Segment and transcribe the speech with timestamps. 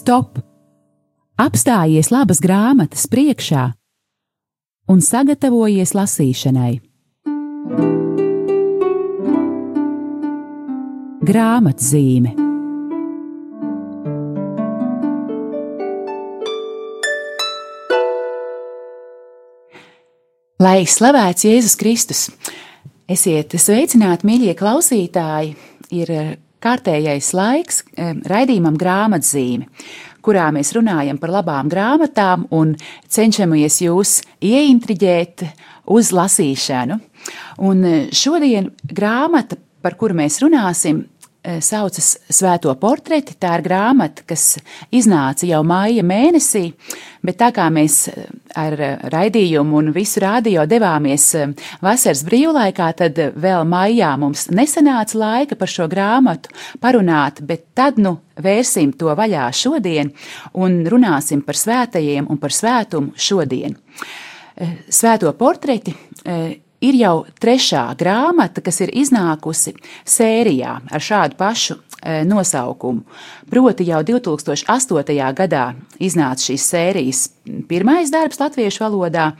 [0.00, 0.38] Stop!
[1.36, 3.66] Apstājies labas grāmatas priekšā
[4.88, 6.70] un sagatavojies lasīšanai.
[11.30, 12.32] Grāmatzīme
[20.64, 22.28] Lai slavēts Jēzus Kristus!
[23.04, 25.58] Esiet sveicināti, mīļie klausītāji!
[25.92, 26.20] Ir
[26.62, 27.82] kārtējais laiks
[28.30, 29.68] raidījumam grāmatzīme,
[30.24, 32.74] kurā mēs runājam par labām grāmatām un
[33.08, 35.46] cenšamies jūs ieintriģēt
[35.90, 37.00] uz lasīšanu.
[37.66, 41.04] Un šodien grāmata, par kuru mēs runāsim,
[41.60, 43.34] saucas Svēto portreti.
[43.40, 44.58] Tā ir grāmata, kas
[44.92, 46.70] iznāca jau māja mēnesī,
[47.24, 48.02] bet tā kā mēs
[48.58, 48.76] ar
[49.12, 51.26] raidījumu un visu rādio devāmies
[51.84, 58.18] vasaras brīvlaikā, tad vēl maijā mums nesanāca laika par šo grāmatu parunāt, bet tad nu
[58.40, 60.12] vērsim to vaļā šodien
[60.60, 63.76] un runāsim par svētajiem un par svētumu šodien.
[64.92, 65.94] Svēto portreti
[66.84, 69.74] ir jau trešā grāmata, kas ir iznākusi
[70.08, 73.04] sērijā ar šādu pašu e, nosaukumu.
[73.50, 75.20] Proti jau 2008.
[75.36, 75.66] gadā
[76.00, 77.22] iznāca šīs sērijas
[77.68, 79.30] pirmais darbs latviešu valodā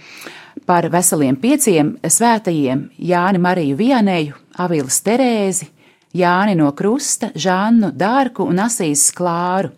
[0.67, 5.71] par veseliem pieciem svētajiem Jāni Mariju Vienēju, Avilas Terēzi,
[6.17, 9.71] Jāni no Krusta, Žannu Dārku un Asīs Klāru.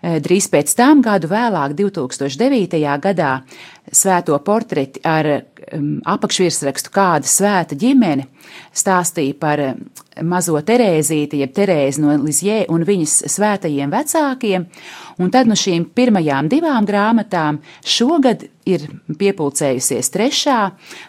[0.00, 2.80] E, drīz pēc tam, gadu vēlāk, 2009.
[3.04, 3.32] gadā,
[3.92, 5.28] svēto portreti ar
[6.08, 8.26] apakšvirsrakstu kāda svēta ģimene
[8.76, 9.62] stāstīja par
[10.26, 14.66] mazo Terēzīti, jeb Terēzi no Lizjē un viņas svētajiem vecākiem,
[15.20, 18.86] un tad no šīm pirmajām divām grāmatām šogad ir
[19.20, 20.60] piepulcējusies trešā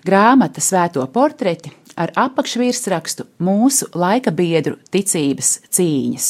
[0.08, 6.30] grāmata svēto portreti ar apakšvirsrakstu mūsu laika biedru ticības cīņas.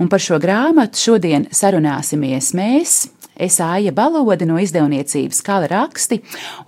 [0.00, 3.00] Un par šo grāmatu šodien sarunāsimies mēs,
[3.40, 6.18] Es Aija Balode no izdevniecības Kala raksti,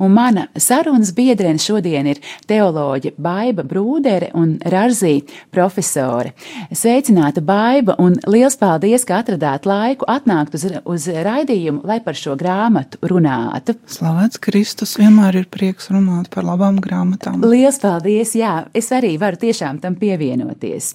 [0.00, 5.18] un mana sarunas biedrene šodien ir teoloģe Baiba Brūdere un Rarzī
[5.52, 6.32] profesore.
[6.72, 12.38] Sveicināta Baiba, un liels paldies, ka atradāt laiku atnākt uz, uz raidījumu, lai par šo
[12.40, 13.76] grāmatu runātu.
[13.92, 17.44] Slavēts Kristus, vienmēr ir prieks runāt par labām grāmatām.
[17.52, 20.94] Liels paldies, jā, es arī varu tiešām tam pievienoties.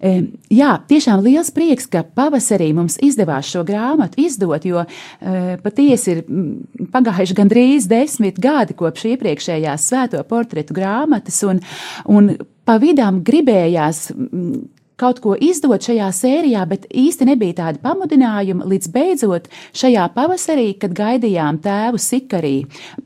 [0.00, 6.22] Jā, tiešām liels prieks, ka pavasarī mums izdevās šo grāmatu izdot, jo e, patiesi ir
[6.94, 11.60] pagājuši gandrīz desmit gadi kopš iepriekšējās svēto portretu grāmatas, un,
[12.08, 12.32] un
[12.64, 14.06] pa vidām gribējās
[15.00, 20.94] kaut ko izdot šajā sērijā, bet īsti nebija tāda pamudinājuma, līdz beidzot šajā pavasarī, kad
[20.96, 22.54] gaidījām tēvu Sikarī,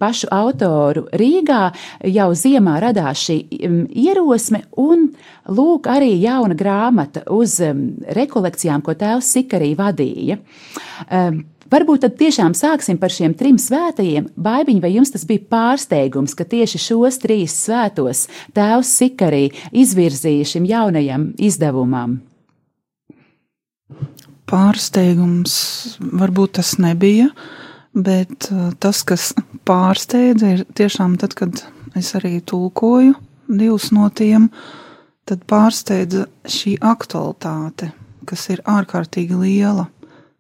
[0.01, 1.63] pašu autoru Rīgā,
[2.11, 3.39] jau ziemā radās šī
[3.69, 5.09] um, ierosme un
[5.55, 7.87] lūk arī jauna grāmata uz um,
[8.19, 10.41] rekolekcijām, ko tēvs Sikarī vadīja.
[11.11, 14.29] Um, Varbūt tad tiešām sāksim par šiem trim svētajiem.
[14.37, 18.27] Baigiņ, vai jums tas bija pārsteigums, ka tieši šos trīs svētos
[18.57, 22.19] tēvs Sikarī izvirzīja šim jaunajam izdevumam?
[24.51, 25.55] Pārsteigums
[26.05, 27.31] varbūt tas nebija,
[27.97, 29.33] bet uh, tas, kas
[29.65, 31.65] pārsteidza, ir tiešām tad, kad
[31.97, 33.17] es arī tulkoju
[33.49, 34.51] divus no tiem,
[35.25, 37.91] tad pārsteidza šī aktualitāte,
[38.29, 39.89] kas ir ārkārtīgi liela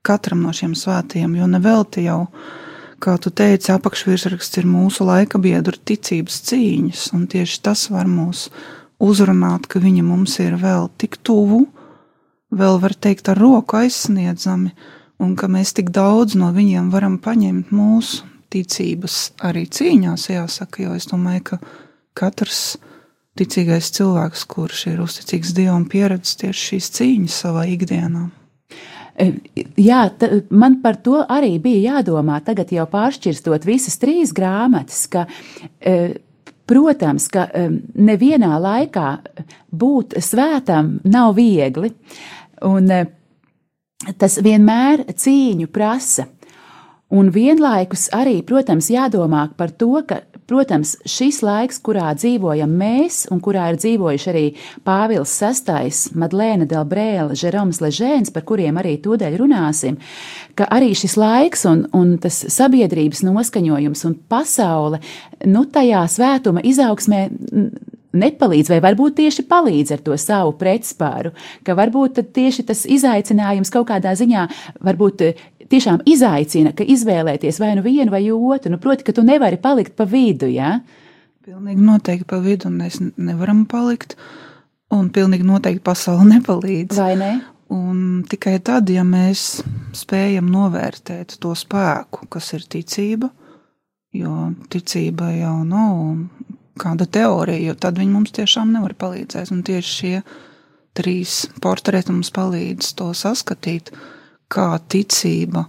[0.04, 2.26] katram no šiem svētiem, jo nevelti jau,
[3.02, 8.48] kā tu teici, apakšvirsraksts ir mūsu laika biedru ticības cīņas, un tieši tas var mūs
[9.02, 11.64] uzrunāt, ka viņi mums ir vēl tik tuvu,
[12.54, 14.70] vēl var teikt ar roku aizsniedzami,
[15.24, 20.94] un ka mēs tik daudz no viņiem varam paņemt mūsu ticības arī cīņās, jāsaka, jo
[20.94, 21.58] es domāju, ka
[22.14, 22.76] katrs
[23.38, 28.28] ticīgais cilvēks, kurš ir uzticīgs Dievam, pieredz tieši šīs cīņas savā ikdienā.
[29.14, 32.40] Jā, ta, man par to arī bija jādomā.
[32.44, 35.26] Tagad jau pāršķirstot visas trīs grāmatas, ka,
[36.66, 37.46] protams, ka
[37.94, 39.08] nevienā laikā
[39.70, 41.92] būt svētam nav viegli,
[42.66, 42.90] un
[44.18, 46.26] tas vienmēr cīņu prasa.
[47.14, 53.40] Un vienlaikus arī, protams, jādomā par to, ka Protams, šis laiks, kurā dzīvojam mēs, un
[53.44, 54.44] kurā ir dzīvojuši arī
[54.84, 59.96] Pāvils VI, Madlēna Delbrēla, Žeroms Ležēns, par kuriem arī tūdaļ runāsim,
[60.58, 65.00] ka arī šis laiks un, un tas sabiedrības noskaņojums un pasaule,
[65.48, 67.24] nu, tajā svētuma izaugsmē
[68.14, 71.34] nepalīdz, vai varbūt tieši palīdz ar to savu pretspāru,
[71.66, 74.46] ka varbūt tieši tas izaicinājums kaut kādā ziņā
[74.84, 75.24] varbūt
[75.74, 79.96] tiešām izaicina, ka izvēlēties vai nu vienu vai otru, nu, proti, ka tu nevari palikt
[79.98, 80.48] pa vidu?
[80.50, 80.78] Ja?
[81.44, 84.16] Pilnīgi noteikti pa vidu, mēs nevaram palikt,
[84.94, 87.00] un pilnīgi noteikti pasauli nepalīdz.
[87.00, 87.32] Vai ne?
[87.74, 89.64] Un tikai tad, ja mēs
[89.96, 93.30] spējam novērtēt to spēku, kas ir ticība,
[94.14, 96.02] jo ticība jau nav
[96.80, 99.52] kāda teorija, jo tad viņi mums tiešām nevar palīdzēt.
[99.54, 100.14] Un tieši šie
[100.94, 103.90] trīs portreti mums palīdz to saskatīt,
[104.54, 105.66] kā ticība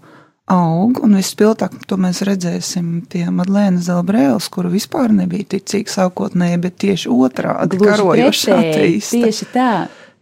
[0.51, 6.77] aug, un vispilgtāk to mēs redzēsim pie Madlēnas Zelbrēlas, kura vispār nebija ticīga sākotnēji, bet
[6.83, 9.21] tieši otrādi karojoša ateista.
[9.25, 9.71] Tieši tā.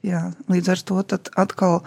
[0.03, 1.03] Jā, līdz ar to
[1.39, 1.77] atkal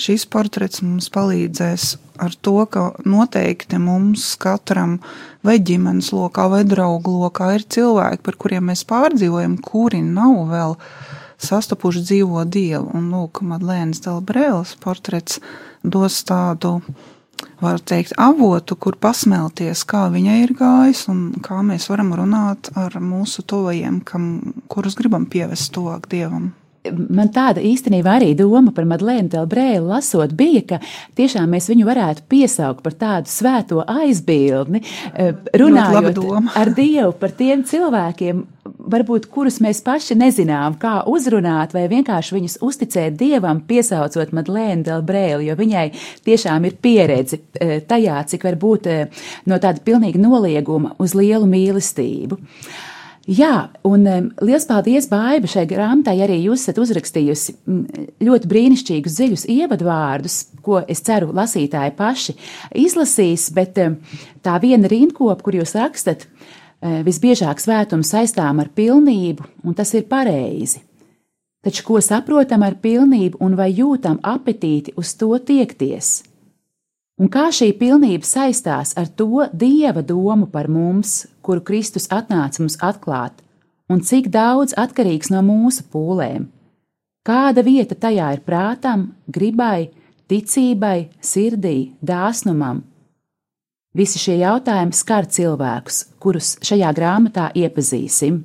[0.00, 1.86] šis portrets mums palīdzēs
[2.20, 4.98] ar to, ka noteikti mums katram
[5.44, 10.76] vai ģimenes lokā vai draugu lokā ir cilvēki, par kuriem mēs pārdzīvojam, kuri nav vēl
[11.42, 12.92] sastapuši dzīvo dievu.
[12.96, 15.40] Un, lūk, Madlēnas Delbrēlas portrets
[15.82, 16.78] dos tādu,
[17.62, 22.98] var teikt, avotu, kur pasmelties, kā viņai ir gājis un kā mēs varam runāt ar
[23.02, 24.32] mūsu tovajiem, kam,
[24.70, 26.52] kurus gribam pievest tuvāk dievam
[26.90, 30.78] man tāda īstenībā arī doma par Madlēnu Delbrēlu lasot bija, ka
[31.18, 34.82] tiešām mēs viņu varētu piesaukt par tādu svēto aizbildni,
[35.14, 36.18] eh, runājot
[36.58, 38.44] ar Dievu par tiem cilvēkiem,
[38.92, 45.46] varbūt kurus mēs paši nezinām, kā uzrunāt, vai vienkārši viņus uzticēt Dievam, piesaucot Madlēnu Delbrēlu,
[45.46, 45.88] jo viņai
[46.26, 51.46] tiešām ir pieredze eh, tajā, cik var būt eh, no tāda pilnīga nolieguma uz lielu
[51.46, 52.38] mīlestību.
[53.30, 57.54] Jā, un um, liels paldies, Baiba, šai grāmatai arī jūs esat uzrakstījusi
[58.26, 62.34] ļoti brīnišķīgus, dziļus ievadvārdus, ko es ceru lasītāji paši
[62.82, 63.94] izlasīs, bet um,
[64.42, 70.08] tā viena rindkopa, kur jūs rakstat, uh, visbiežāk svētumu saistām ar pilnību, un tas ir
[70.10, 70.82] pareizi.
[71.62, 76.24] Taču ko saprotam ar pilnību un vai jūtam apetīti uz to tiekties?
[77.22, 82.74] Un kā šī pilnība saistās ar to dieva domu par mums, kuru Kristus atnāca mums
[82.82, 83.36] atklāt,
[83.86, 86.48] un cik daudz atkarīgs no mūsu pūlēm?
[87.22, 89.92] Kāda vieta tajā ir prātam, gribai,
[90.26, 92.82] ticībai, sirdī, dāsnumam?
[93.94, 98.42] Visi šie jautājumi skar cilvēkus, kurus šajā grāmatā iepazīsim.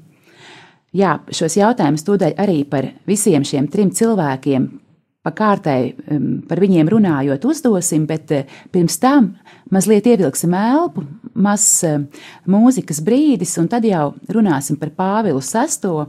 [0.93, 4.69] Jā, šos jautājumus tūdaļ arī par visiem šiem trim cilvēkiem
[5.27, 5.79] pa kārtai
[6.47, 9.33] par viņiem runājot, uzdosim, bet eh, pirms tam
[9.73, 11.03] mazliet ievilksim elpu,
[11.35, 11.83] mazs
[12.47, 16.07] mūzikas brīdis, un tad jau runāsim par Pāvilu VI,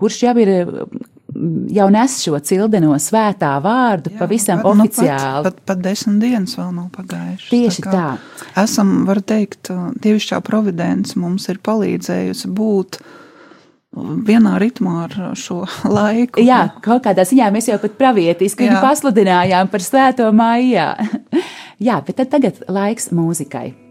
[0.00, 0.54] kurš jau ir
[1.76, 5.42] jau nes šo cildeno svētā vārdu Jā, pavisam pat, oficiāli.
[5.42, 7.50] Nu, pat, pat, pat desmit dienas vēl nav pagājušas.
[7.50, 7.92] Tieši tā.
[7.92, 8.48] tā.
[8.62, 9.68] Esam, var teikt,
[10.00, 13.25] dievišķā providence mums ir palīdzējusi būt uh,
[13.96, 16.42] vienā ritmā ar šo laiku.
[16.44, 20.92] Jā, kaut kādā ziņā mēs jau pat pravietiski pasludinājām par svēto maijā.
[21.86, 23.85] Jā, bet tad tagad laiks mūzikai.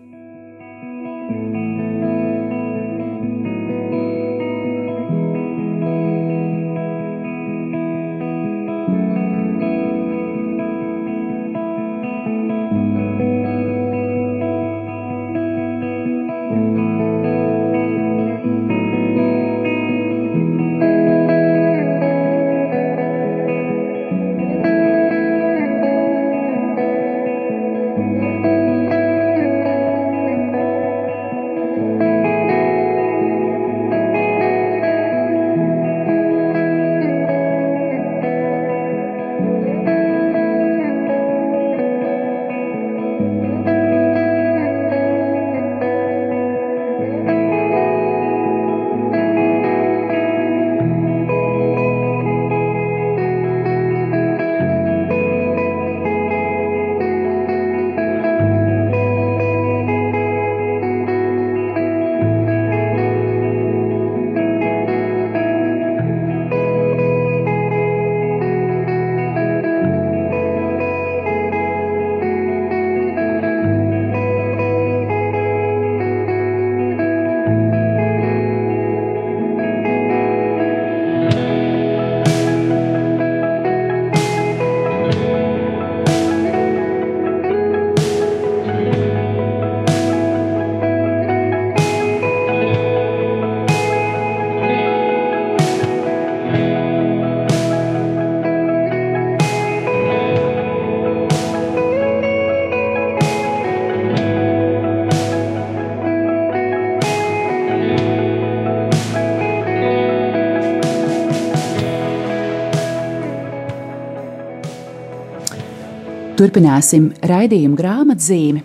[116.45, 118.59] Turpināsim raidījumu grāmatzīmi,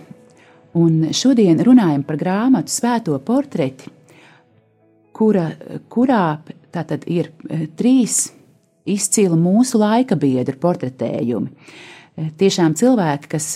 [0.77, 3.89] un šodien runājam par grāmatu Svēto portreti,
[5.17, 5.47] kura,
[5.89, 6.25] kurā
[6.69, 8.27] tātad ir e, trīs
[8.85, 11.49] izcili mūsu laika biedru portretējumi.
[12.37, 13.49] Tiešām cilvēki, kas,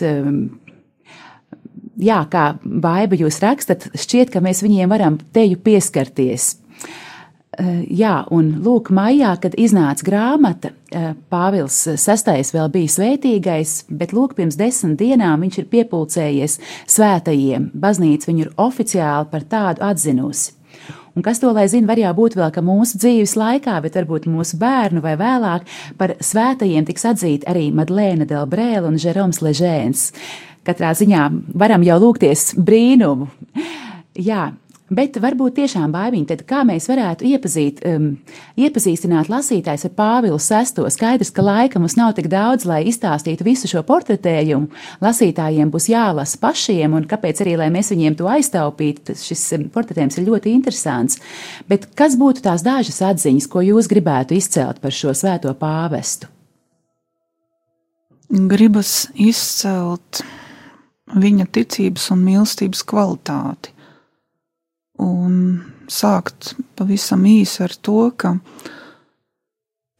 [2.09, 6.55] jā, kā baiba jūs rakstat, šķiet, ka mēs viņiem varam teju pieskarties.
[7.55, 10.73] Jā, un lūk, maijā, kad iznāca grāmata,
[11.31, 16.57] Pāvils VI vēl bija svētīgais, bet lūk, pirms desmit dienām viņš ir piepulcējies
[16.91, 17.69] svētajiem.
[17.71, 20.51] Baznīca viņu ir oficiāli par tādu atzinusi.
[21.15, 24.27] Un kas to lai zina, var jau būt vēl, ka mūsu dzīves laikā, bet varbūt
[24.27, 25.63] mūsu bērnu vai vēlāk
[25.95, 30.09] par svētajiem tiks atzīti arī Madlēna Delbrēla un Žeroms Ležēns.
[30.67, 33.29] Katrā ziņā varam jau lūgties brīnumu.
[34.19, 34.49] Jā,
[34.93, 38.11] Bet varbūt tiešām baimiņi, tad kā mēs varētu iepazīt, um,
[38.61, 40.85] iepazīstināt lasītājs ar Pāvilu VI.
[40.93, 44.69] Skaidrs, ka laika mums nav tik daudz, lai izstāstītu visu šo portretējumu.
[45.01, 50.21] Lasītājiem būs jālasa pašiem, un kāpēc arī, lai mēs viņiem to aiztaupītu, šis um, portretējums
[50.21, 51.17] ir ļoti interesants.
[51.65, 56.29] Bet kas būtu tās dažas atziņas, ko jūs gribētu izcelt par šo svēto pāvestu?
[58.29, 60.21] Gribas izcelt
[61.09, 63.74] viņa ticības un mīlestības kvalitāti
[65.01, 65.61] un
[65.91, 68.35] sākt pavisam īsi ar to, ka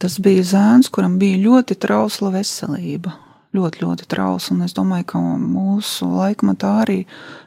[0.01, 3.15] tas bija zēns, kuram bija ļoti trausla veselība.
[3.55, 6.97] Ļoti, ļoti trausla, un es domāju, ka mūsu laikmatā arī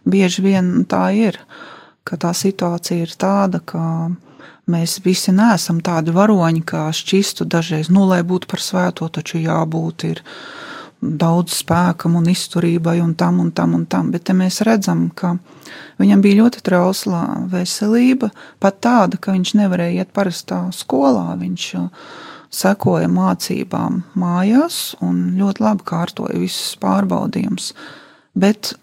[0.09, 1.37] bieži vien tā ir,
[2.09, 3.83] ka tā situācija ir tāda, ka
[4.73, 10.07] mēs visi neesam tādi varoņi, kā šķistu dažreiz, nu, lai būtu par svēto, taču jābūt
[10.09, 10.23] ir
[11.01, 15.37] daudz spēkam un izturībai un tam un tam un tam, bet te mēs redzam, ka
[15.99, 18.31] Viņam bija ļoti trausla veselība,
[18.63, 21.33] pat tāda, ka viņš nevarēja iet parastā skolā.
[21.41, 21.89] Viņš uh,
[22.55, 27.73] sekoja mācībām mājās un ļoti labi kārtoja visus pārbaudījumus.
[28.39, 28.77] Bet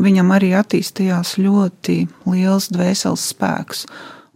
[0.00, 3.86] viņam arī attīstījās ļoti liels dvēseles spēks.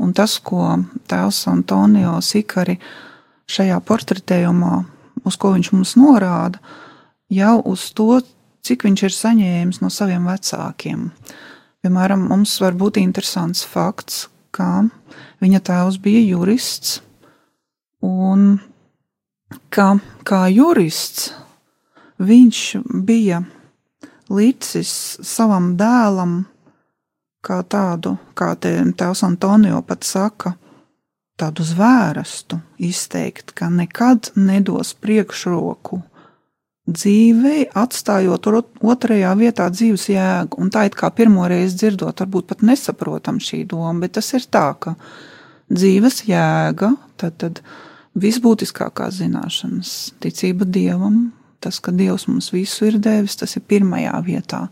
[0.01, 0.79] Un tas, ko
[1.09, 2.79] tēvs Antonio Sikari
[3.53, 4.81] šajā portretējumā,
[5.29, 6.59] uz ko viņš mums norāda,
[7.33, 8.21] jau uz to,
[8.65, 11.11] cik viņš ir saņēmis no saviem vecākiem.
[11.85, 14.87] Piemēram, mums var būt interesants fakts, ka
[15.45, 17.01] viņa tēvs bija jurists,
[18.01, 18.59] un
[19.75, 21.33] ka kā jurists
[22.25, 22.61] viņš
[23.05, 23.43] bija
[24.33, 24.95] līdzis
[25.27, 26.45] savam dēlam,
[27.45, 30.55] kā tādu, kā te tēvs Antonio pat saka,
[31.37, 36.01] tādu zvērstu izteikt, ka nekad nedos priekšroku
[36.91, 38.49] dzīvei, atstājot
[38.85, 40.61] otrajā vietā dzīves jēgu.
[40.61, 44.45] Un tā it kā pirmo reizi dzirdot, varbūt pat nesaprotam šī doma, bet tas ir
[44.53, 44.95] tā, ka
[45.73, 47.63] dzīves jēga, tad, tad
[48.21, 51.33] visbūtiskākās zināšanas, ticība dievam,
[51.65, 54.67] tas, ka dievs mums visu ir devis, tas ir pirmajā vietā.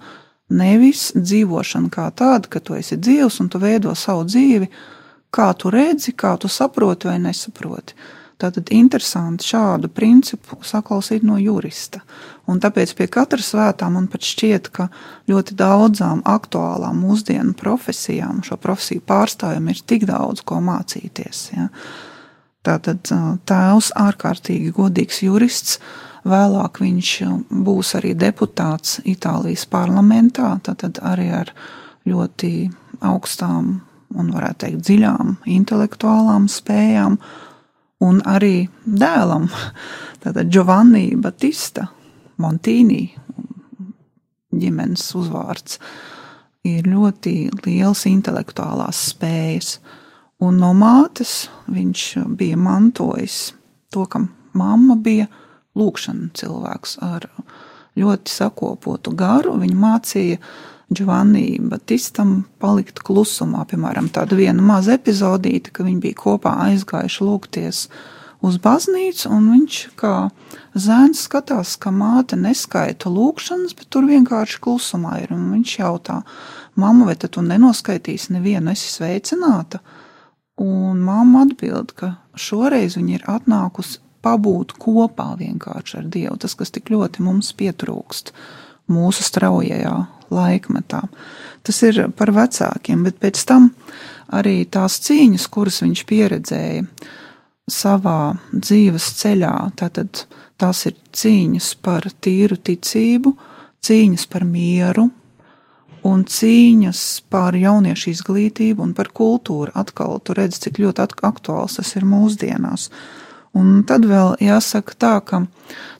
[0.52, 4.68] Nevis dzīvošana kā tāda, ka tu esi dzīvs un tu veido savu dzīvi,
[5.32, 7.96] kā tu redzi, kā tu saproti vai nesaproti.
[8.40, 12.00] Tātad interesanti šādu principu saklausīt no jurista.
[12.50, 14.88] Un tāpēc pie katra svētā man pat šķiet, ka
[15.30, 21.44] ļoti daudzām aktuālām mūsdienu profesijām, šo profesiju pārstāvjiem ir tik daudz ko mācīties.
[21.54, 21.68] Ja.
[22.66, 23.10] Tātad
[23.46, 25.78] tēvs ārkārtīgi godīgs jurists,
[26.26, 27.14] vēlāk viņš
[27.66, 31.54] būs arī deputāts Itālijas parlamentā, tātad arī ar
[32.06, 32.52] ļoti
[33.02, 33.72] augstām
[34.14, 37.18] un, varētu teikt, dziļām intelektuālām spējām
[38.02, 39.48] un arī dēlam,
[40.22, 41.88] tātad Giovanni Batista
[42.42, 43.04] Montīni,
[44.52, 45.78] ģimenes uzvārds,
[46.66, 47.34] ir ļoti
[47.66, 49.76] liels intelektuālās spējas.
[50.42, 52.06] Un no mātes viņš
[52.38, 53.52] bija mantojis
[53.94, 54.24] to, ka
[54.58, 55.28] mamma bija
[55.78, 57.28] lūkšana cilvēks ar
[57.98, 59.54] ļoti sakopotu garu.
[59.60, 60.40] Viņa mācīja
[60.96, 63.64] Giovanni Batistam palikt klusumā.
[63.68, 67.80] Piemēram, tāda viena maza epizodīte, ka viņi bija kopā aizgājuši lūgties
[68.42, 70.14] uz baznīcu, un viņš kā
[70.74, 75.34] zēns skatās, ka māte neskaita lūkšanas, bet tur vienkārši klusumā ir.
[75.34, 76.20] Un viņš jautā,
[76.74, 79.82] mamma, vai tu nenoskaitīsi nevienu, esi sveicināta?
[80.62, 86.70] Un mamma atbild, ka šoreiz viņa ir atnākusi pabūt kopā vienkārši ar Dievu, tas, kas
[86.74, 88.32] tik ļoti mums pietrūkst
[88.92, 89.96] mūsu straujajā
[90.32, 91.02] laikmetā.
[91.62, 93.70] Tas ir par vecākiem, bet pēc tam
[94.32, 96.86] arī tās cīņas, kuras viņš pieredzēja
[97.70, 100.24] savā dzīves ceļā, tātad
[100.60, 103.34] tās ir cīņas par tīru ticību,
[103.82, 105.08] cīņas par mieru
[106.06, 109.72] un cīņas par jauniešu izglītību un par kultūru.
[109.78, 112.88] Atkal tu redzi, cik ļoti aktuāls tas ir mūsdienās.
[113.58, 115.42] Un tad vēl jāsaka tā, ka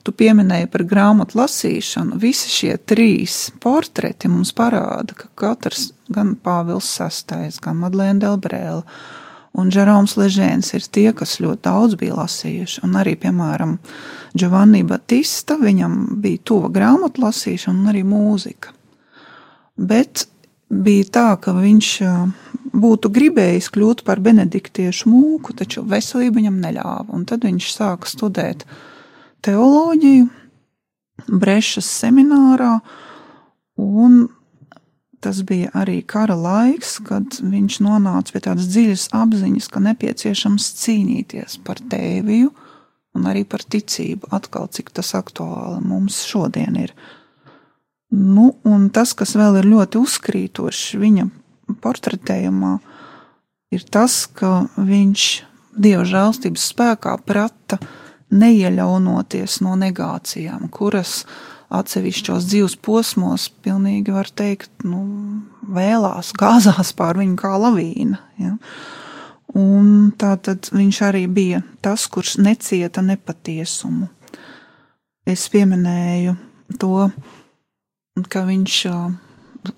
[0.01, 2.17] tu pieminēji par grāmatu lasīšanu.
[2.21, 8.81] Visi šie trīs portreti mums parāda, ka katrs, gan Pāvils VI, gan Madlēna Delbrēla
[9.53, 12.81] un Žeroms Ležēns ir tie, kas ļoti daudz bija lasījuši.
[12.87, 13.77] Un arī, piemēram,
[14.33, 18.73] Giovanni Batista, viņam bija tuva grāmatu lasīšana un arī mūzika.
[19.77, 20.25] Bet
[20.83, 21.89] bija tā, ka viņš
[22.73, 27.09] būtu gribējis kļūt par benediktiešu mūku, taču veselība viņam neļāva.
[27.13, 28.65] Un tad viņš sāka studēt
[29.45, 30.29] teoloģiju
[31.29, 32.79] Brešas seminārā,
[33.79, 34.25] un
[35.23, 41.61] tas bija arī kara laiks, kad viņš nonāca pie tādas dziļas apziņas, ka nepieciešams cīnīties
[41.63, 42.51] par tēviju
[43.13, 44.33] un arī par ticību.
[44.35, 46.95] Atkal, cik tas aktuāli mums šodien ir.
[48.13, 51.25] Nu, un tas, kas vēl ir ļoti uzkrītoši viņa
[51.81, 52.75] portretējumā,
[53.73, 55.23] ir tas, ka viņš
[55.73, 57.79] dieva žēlstības spēkā prata
[58.33, 61.23] neieļaunoties no negācijām, kuras
[61.73, 65.01] atsevišķos dzīves posmos, pilnīgi var teikt, nu,
[65.73, 68.19] vēlās, gāzās pār viņu kā lavīna.
[68.37, 68.53] Ja?
[69.57, 74.09] Un tā tad viņš arī bija tas, kurš necieta nepatiesumu.
[75.29, 76.35] Es pieminēju
[76.81, 77.07] to,
[78.13, 78.73] ka viņš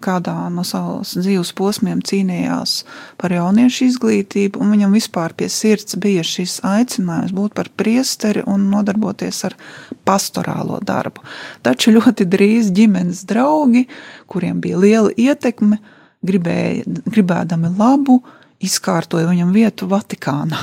[0.04, 2.74] kādā no savas dzīves posmiem cīnījās
[3.22, 8.66] par jauniešu izglītību, un viņam vispār pie sirds bija šis aicinājums būt par priesteri un
[8.74, 9.56] nodarboties ar
[10.04, 11.24] pastorālo darbu.
[11.64, 13.86] Taču ļoti drīz ģimenes draugi,
[14.28, 15.80] kuriem bija liela ietekme,
[16.26, 18.20] gribēja, gribēdami labu,
[18.60, 20.60] izkārtoja viņam vietu Vatikānā.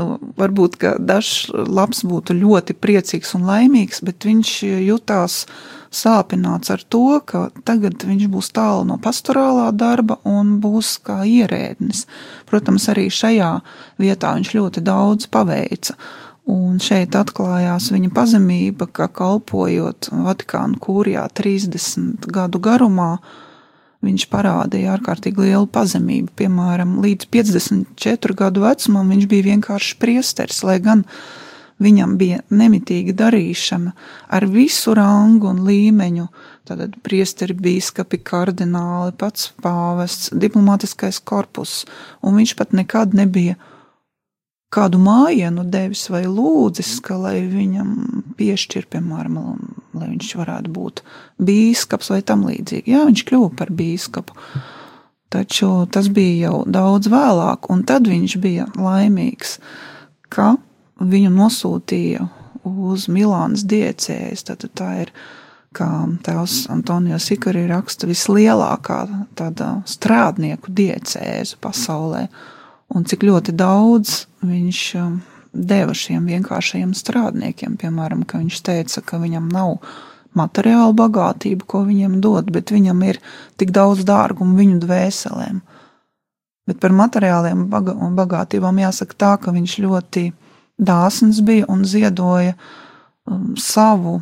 [0.00, 4.54] Varbūt, ka dažs labs būtu ļoti priecīgs un laimīgs, bet viņš
[4.86, 5.42] jutās
[5.90, 12.06] sāpināts ar to, ka tagad viņš būs tālu no pastorālā darba un būs kā ierēdnis.
[12.50, 13.52] Protams, arī šajā
[14.00, 15.98] vietā viņš ļoti daudz paveica.
[16.50, 23.12] Un šeit atklājās viņa pazemība, ka kalpojot Vatikānu kūrijā 30 gadu garumā,
[24.02, 26.32] viņš parādīja ārkārtīgi lielu pazemību.
[26.40, 31.04] Piemēram, līdz 54 gadu vecumam viņš bija vienkārši priesteris, lai gan
[31.80, 33.94] Viņam bija nemitīga darīšana
[34.36, 36.26] ar visu rangu un līmeņu,
[36.68, 41.84] tātad priesteri, bīskapi, kardināli, pats pāvests, diplomātiskais korpus,
[42.20, 43.56] un viņš pat nekad nebija
[44.70, 47.94] kādu mājienu devis vai lūdzis, ka lai viņam
[48.38, 49.38] piešķir, piemēram,
[49.96, 51.02] lai viņš varētu būt
[51.42, 52.92] bīskaps vai tam līdzīgi.
[52.92, 54.36] Jā, viņš kļuva par bīskapu.
[55.30, 59.58] Taču tas bija jau daudz vēlāk, un tad viņš bija laimīgs,
[60.30, 60.56] ka
[61.00, 62.26] viņu nosūtīja
[62.64, 64.44] uz Milānas diecēs.
[64.48, 65.12] Tad tā ir,
[65.76, 65.88] kā
[66.26, 69.00] tēvs Antonio Sikari raksta, vislielākā
[69.38, 72.26] tāda strādnieku diecēze pasaulē.
[72.90, 75.20] Un cik ļoti daudz viņš um,
[75.54, 77.76] deva šiem vienkāršajiem strādniekiem.
[77.78, 79.78] Piemēram, ka viņš teica, ka viņam nav
[80.36, 83.18] materiāla bagātība, ko viņiem dod, bet viņam ir
[83.58, 85.62] tik daudz dārgumu viņu dvēselēm.
[86.70, 90.28] Bet par materiāliem bagātībām jāsaka tā, ka viņš ļoti
[90.80, 94.20] dāsns bija un ziedoja um, savu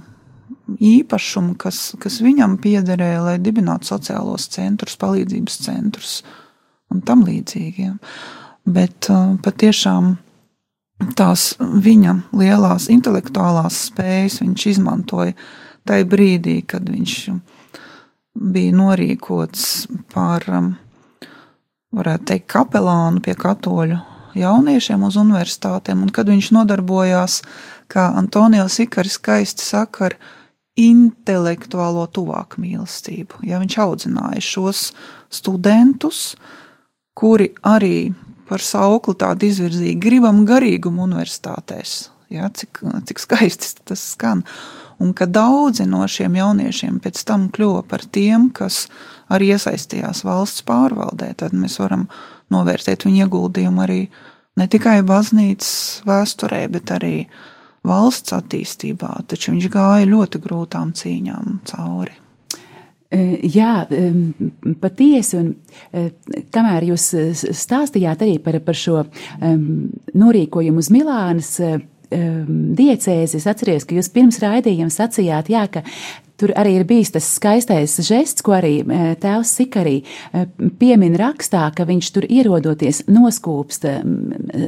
[0.68, 6.14] īpašumu, kas, kas viņam piederēja, lai dibinātu sociālos centrus, palīdzības centrus
[6.92, 7.98] un tam līdzīgiem.
[8.68, 10.16] Bet uh, patiešām
[11.16, 15.36] tās viņa lielās intelektuālās spējas viņš izmantoja
[15.88, 17.14] tajā brīdī, kad viņš
[18.38, 20.72] bija norīkots par, um,
[21.96, 24.02] varētu teikt, kapelānu pie katoļu
[24.40, 27.40] jauniešiem uz universitātēm, un kad viņš nodarbojās,
[27.92, 30.18] kā Antonio Sikari skaisti saka, ar
[30.78, 33.42] intelektuālo tuvāku mīlestību.
[33.48, 34.92] Ja viņš audzināja šos
[35.34, 36.36] studentus,
[37.18, 38.12] kuri arī
[38.48, 42.08] par saukli tādu izvirzīja, gribam garīgumu universitātēs.
[42.32, 44.44] Ja, cik, cik skaisti tas skan.
[45.00, 48.86] Un ka daudzi no šiem jauniešiem pēc tam kļuva par tiem, kas
[49.32, 52.08] arī iesaistījās valsts pārvaldē, tad mēs varam
[52.54, 54.00] novērtēt viņa ieguldījumu arī
[54.58, 57.16] ne tikai baznīcas vēsturē, bet arī
[57.86, 59.12] valsts attīstībā.
[59.30, 62.16] Taču viņš gāja ļoti grūtām cīņām cauri.
[63.08, 64.10] E, jā, e,
[64.82, 65.38] patiesi.
[65.38, 65.52] Un,
[65.92, 66.08] e,
[66.52, 67.06] kamēr jūs
[67.56, 69.04] stāstījāt arī par, par šo
[69.40, 71.54] norīkojumu uz Milānas
[72.08, 75.82] diecēzi, es atceros, ka jūs pirms raidījuma sacījāt, jā, ka
[76.38, 80.44] Tur arī ir bijis tas skaistais žests, ko arī e, tēvs Sikarī e,
[80.78, 83.94] piemin rakstā, ka viņš tur ierodoties noskūpst e,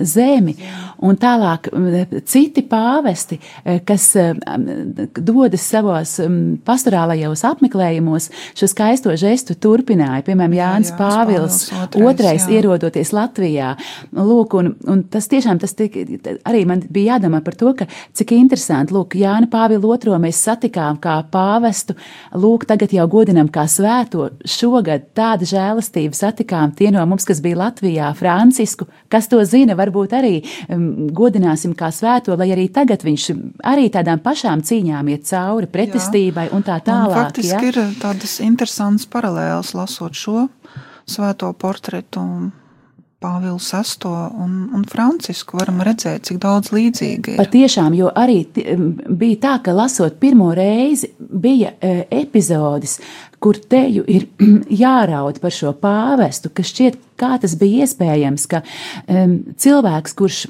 [0.02, 0.56] zemi,
[1.06, 1.68] un tālāk
[2.26, 3.38] citi pāvesti,
[3.86, 4.08] kas
[5.14, 6.16] dodas savos
[6.66, 8.26] pastorālajos apmeklējumos,
[8.58, 10.24] šo skaisto žestu turpināja.
[10.26, 12.58] Piemēram, Jānis jā, Pāvils, otrais, otrais jā.
[12.58, 13.70] ierodoties Latvijā.
[14.18, 16.00] Lūk, un, un tas tiešām tas tik,
[16.50, 20.98] arī man bija jādomā par to, ka cik interesanti, lūk, Jāni Pāvilu otro mēs satikām
[21.02, 21.96] kā pāvils pāvestu.
[22.32, 24.30] Lūk, tagad jau godinam kā svēto.
[24.44, 30.14] Šogad tādu žēlastību satikām tie no mums, kas bija Latvijā, Francisku, kas to zina, varbūt
[30.16, 33.30] arī um, godināsim kā svēto, lai arī tagad viņš
[33.64, 36.54] arī tādām pašām cīņām iet cauri pretestībai jā.
[36.56, 37.16] un tā tālāk.
[37.16, 37.72] Un faktiski ja?
[37.72, 40.48] ir tādas interesantas paralēlas lasot šo
[41.10, 42.24] svēto portretu.
[43.20, 44.08] Pāvilu VI
[44.40, 47.36] un, un Francisku varam redzēt, cik daudz līdzīgi ir.
[47.36, 48.38] Patiešām, jo arī
[49.04, 52.96] bija tā, ka lasot pirmo reizi, bija e, epizodis,
[53.36, 54.24] kur teju ir
[54.82, 60.42] jāraud par šo pāvestu, ka šķiet, kā tas bija iespējams, ka um, cilvēks, kurš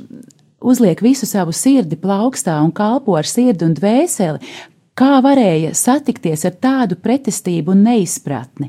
[0.63, 4.53] uzliek visu savu sirdi plaukstā un kalpo ar sirdi un dvēseli,
[5.01, 8.67] Kā varēja satikties ar tādu pretestību un neizpratni?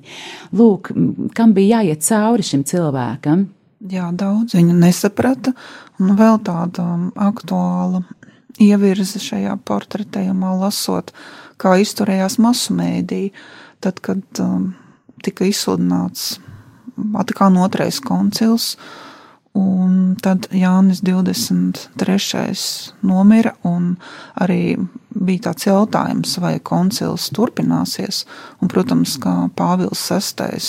[0.55, 0.93] Lūk,
[1.35, 3.49] kam bija jāiet cauri šim cilvēkam?
[3.89, 5.55] Jā, daudz viņa nesaprata,
[5.97, 6.85] un vēl tāda
[7.17, 8.03] aktuāla
[8.61, 11.09] ievirze šajā portretējumā, lasot,
[11.61, 13.31] kā izturējās masu mēdī,
[13.81, 14.73] tad, kad um,
[15.25, 16.35] tika izsludināts
[16.91, 18.75] Vatikāna otrais koncils,
[19.51, 22.53] Un tad Jānis 23.
[23.03, 23.97] nomira, un
[24.39, 24.77] arī
[25.11, 28.23] bija tāds jautājums, vai koncils turpināsies.
[28.61, 30.61] Un, protams, ka Pāvils VI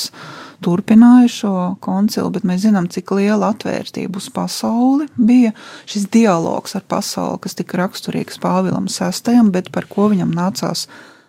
[0.63, 5.53] turpināja šo koncilu, bet mēs zinām, cik liela atvērtība uz pasauli bija
[5.91, 10.87] šis dialogs ar pasauli, kas tika raksturīgs Pāvilam VI, bet par ko viņam nācās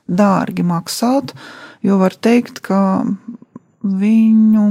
[0.07, 1.35] dārgi maksāt,
[1.83, 2.79] jo var teikt, ka
[3.83, 4.67] viņu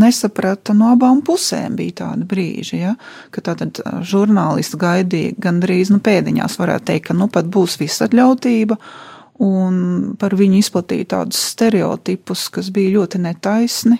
[0.00, 1.76] nesaprata no abām pusēm.
[1.78, 2.94] Bija tādi brīži, ja,
[3.34, 8.78] ka tātad žurnālisti gaidīja gandrīz nu, pēdiņās, varētu teikt, ka nu pat būs visatļautība.
[9.42, 9.76] Un
[10.20, 13.98] par viņu izplatīja tādus stereotipus, kas bija ļoti netaisni.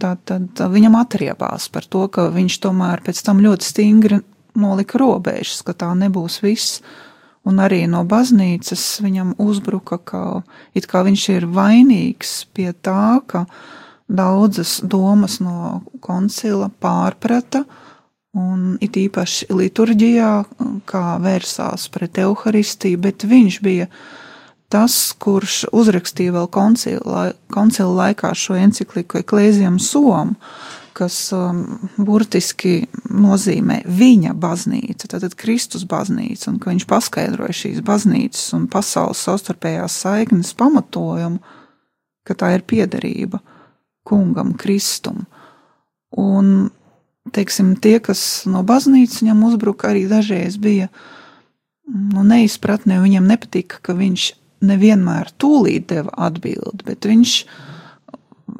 [0.00, 4.22] Tad viņam atriebās par to, ka viņš tomēr pēc tam ļoti stingri
[4.58, 6.80] nolika robežas, ka tā nebūs viss.
[7.42, 10.22] Un arī no baznīcas viņam uzbruka, ka
[10.78, 13.46] it kā viņš ir vainīgs pie tā, ka
[14.06, 17.64] daudzas domas no koncila pārprata,
[18.38, 20.32] un it īpaši liturģijā,
[20.88, 23.90] kā vērsās pret evaharistiju, bet viņš bija
[24.72, 30.38] tas, kurš uzrakstīja vēl koncila, koncila laikā šo encikliku Eklēzijam Somu,
[30.96, 31.62] kas um,
[31.96, 39.22] burtiski nozīmē viņa baznīca, tātad Kristus baznīca, un ka viņš paskaidroja šīs baznīcas un pasaules
[39.24, 41.40] savstarpējās saiknes pamatojumu,
[42.28, 43.40] ka tā ir piederība
[44.06, 45.24] kungam, Kristum.
[46.18, 46.68] Un,
[47.32, 50.90] teiksim, tie, kas no baznīcas viņam uzbruka, arī dažreiz bija
[51.88, 54.28] nu, neizpratnē, viņiem nepatika, ka viņš
[54.62, 57.36] nevienmēr tūlīt deva atbildi, bet viņš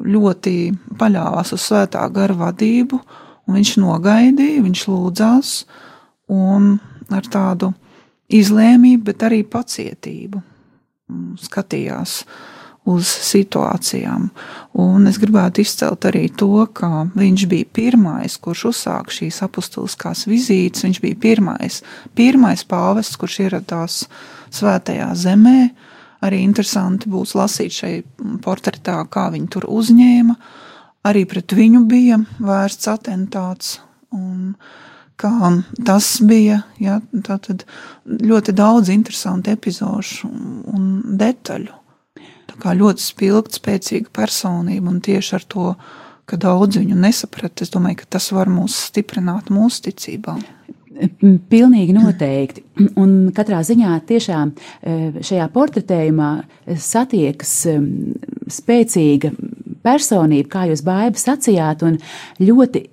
[0.03, 0.55] ļoti
[1.01, 2.99] paļāvās uz svētā gara vadību,
[3.47, 5.53] un viņš nogaidīja, viņš lūdzās,
[6.33, 6.75] un
[7.13, 7.73] ar tādu
[8.33, 10.41] izlēmību, bet arī pacietību
[11.43, 12.37] skatījās uh,
[12.85, 14.29] uz situācijām.
[14.83, 20.85] Un es gribētu izcelt arī to, ka viņš bija pirmais, kurš uzsāka šīs apustuliskās vizītes.
[20.87, 21.83] Viņš bija pirmais,
[22.19, 24.03] pirmais pāvests, kurš ieradās
[24.55, 25.71] svētajā zemē.
[26.23, 27.93] Arī interesanti būs lasīt šai
[28.45, 30.39] portretā, kā viņi tur uzņēma.
[31.09, 33.77] Arī pret viņu bija vērsts atentāts.
[34.15, 34.55] Un
[35.19, 35.33] kā
[35.87, 37.01] tas bija ja,
[38.07, 40.31] ļoti daudz interesantu epizodu
[40.73, 41.83] un detaļu
[42.63, 45.69] kā ļoti spilgta, spēcīga personība, un tieši ar to,
[46.29, 50.37] ka daudz viņu nesaprata, es domāju, ka tas var mūs stiprināt mūsu ticībā.
[51.53, 52.65] Pilnīgi noteikti.
[53.01, 56.31] Un katrā ziņā tiešām e, šajā portretējumā
[56.81, 57.77] satiekas e,
[58.53, 59.33] spēcīga
[59.83, 61.97] personība, kā jūs baiba sacījāt, un
[62.39, 62.85] ļoti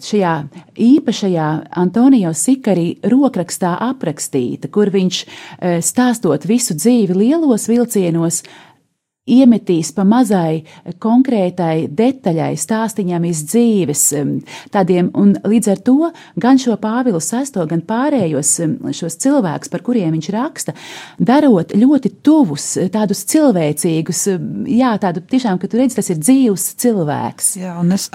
[0.00, 0.32] šajā
[0.80, 1.48] īpašajā
[1.80, 5.20] Antonio Sikarī rokrakstā aprakstīta, kur viņš
[5.84, 8.42] stāstot visu dzīvi lielos vilcienos,
[9.24, 10.64] iemetīs pa mazai
[11.00, 14.02] konkrētai detaļai, stāstiņam iz dzīves,
[14.74, 16.10] tādiem, un līdz ar to
[16.40, 18.52] gan šo Pāvilu sesto, gan pārējos
[18.98, 20.74] šos cilvēkus, par kuriem viņš raksta,
[21.18, 24.26] darot ļoti tuvus, tādus cilvēcīgus,
[24.68, 27.54] jā, tādu tiešām, ka tu redzi, tas ir dzīvs cilvēks.
[27.62, 28.10] Jā, un es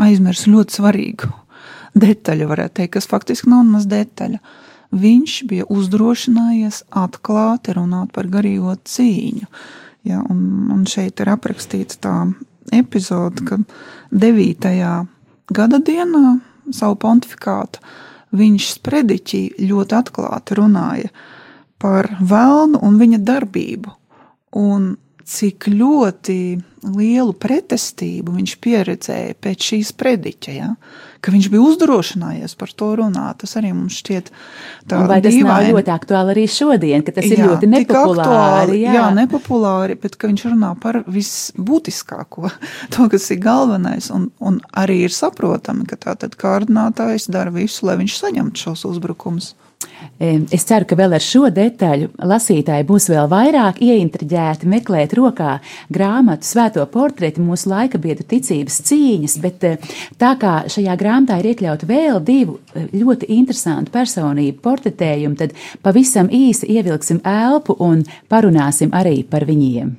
[0.00, 1.30] aizmirsu ļoti svarīgu
[2.00, 4.42] detaļu, varētu teikt, kas faktiski nav maz detaļa.
[4.90, 9.46] Viņš bija uzdrošinājies atklāti runāt par garīgo cīņu
[10.06, 12.14] Ja, un, un šeit ir aprakstīta tā
[12.72, 13.58] epizode, ka
[14.10, 14.70] 9.
[15.52, 16.38] gada dienā
[16.72, 17.82] savu pontifikātu
[18.36, 21.10] viņš sprediķī ļoti atklāti runāja
[21.80, 23.94] par vēlnu un viņa darbību.
[24.60, 24.92] Un
[25.30, 26.38] cik ļoti
[26.96, 30.54] lielu pretestību viņš pieredzēja pēc šīs prediķa.
[30.56, 30.70] Ja?
[31.20, 33.42] Ka viņš bija uzdrošinājies par to runāt.
[33.42, 34.30] Tas arī mums šķiet
[34.88, 35.48] tā Vai tas dīvaini.
[35.50, 38.24] nav ļoti aktuāli arī šodien, ka tas jā, ir ļoti nepopulāri?
[38.24, 38.94] Aktuāli, jā.
[38.96, 42.52] jā, nepopulāri, bet ka viņš runā par visbūtiskāko,
[42.96, 47.84] to, kas ir galvenais, un, un arī ir saprotami, ka tā tad kārdinātājs dara visu,
[47.88, 49.52] lai viņš saņemtu šos uzbrukumus.
[50.20, 55.54] Es ceru, ka vēl ar šo detaļu lasītāji būs vēl vairāk ieintriģēti meklēt rokā
[55.88, 59.88] grāmatu Svēto portreti mūsu laika biedru ticības cīņas, bet eh,
[60.20, 66.28] tā kā šajā grāmatā ir iekļauti vēl divu eh, ļoti interesantu personību portretējumu, tad pavisam
[66.28, 69.96] īsi ievilksim elpu un parunāsim arī par viņiem.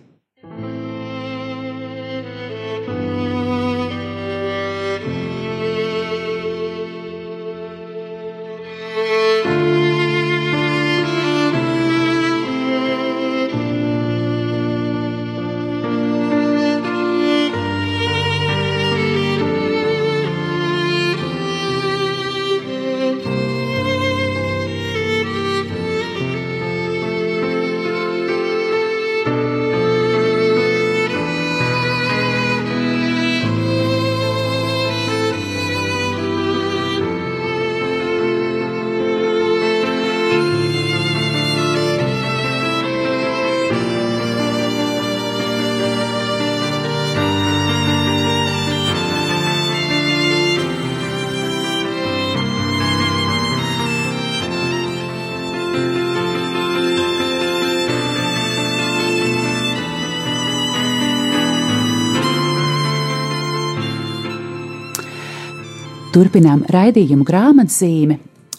[66.12, 68.18] Turpinām raidījumu grāmatzīmi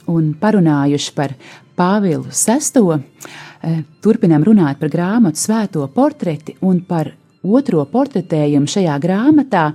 [0.09, 1.35] un parunājuši par
[1.77, 2.95] Pāvilu VI.
[3.61, 7.11] Eh, turpinām runāt par grāmatu Svēto portreti un par
[7.45, 9.67] otro portretējumu šajā grāmatā.